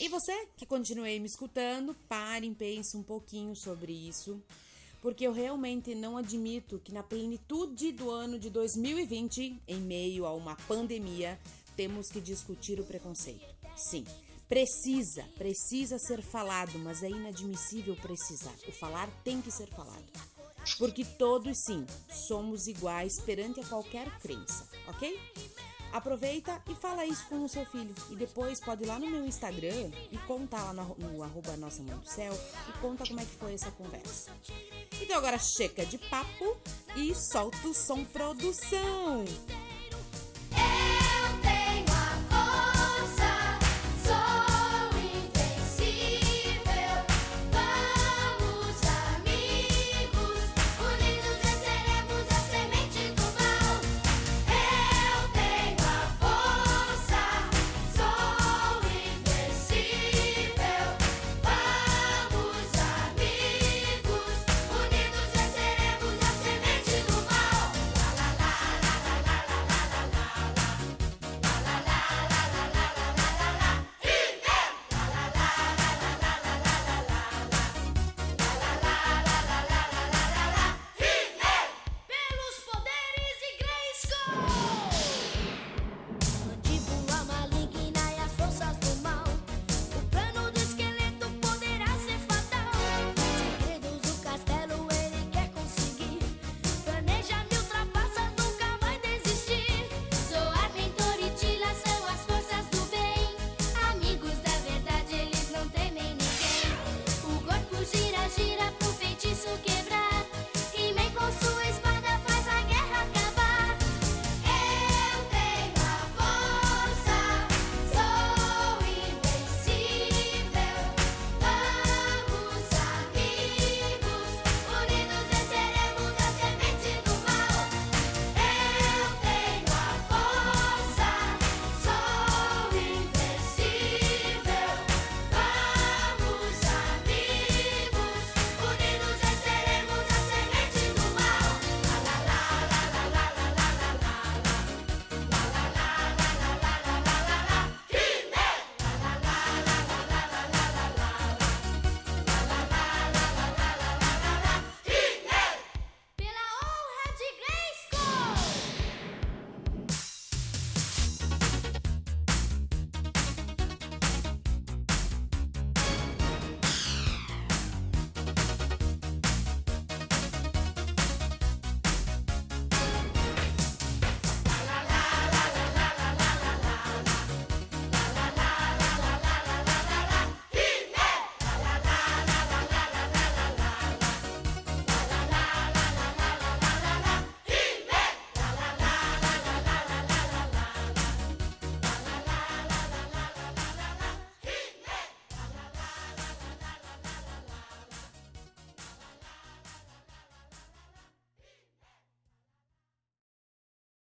[0.00, 4.42] E você que continuei me escutando, parem, pense um pouquinho sobre isso
[5.00, 10.34] porque eu realmente não admito que na plenitude do ano de 2020, em meio a
[10.34, 11.38] uma pandemia,
[11.76, 13.46] temos que discutir o preconceito.
[13.76, 14.04] Sim,
[14.48, 18.54] precisa, precisa ser falado, mas é inadmissível precisar.
[18.66, 20.04] O falar tem que ser falado.
[20.76, 25.18] Porque todos, sim, somos iguais perante a qualquer crença, ok?
[25.92, 27.94] Aproveita e fala isso com o seu filho.
[28.10, 31.82] E depois pode ir lá no meu Instagram e contar lá no, no arroba Nossa
[31.82, 32.32] Mãe do Céu
[32.68, 34.30] e conta como é que foi essa conversa.
[35.00, 36.56] Então agora chega de papo
[36.96, 39.24] e solta o som produção!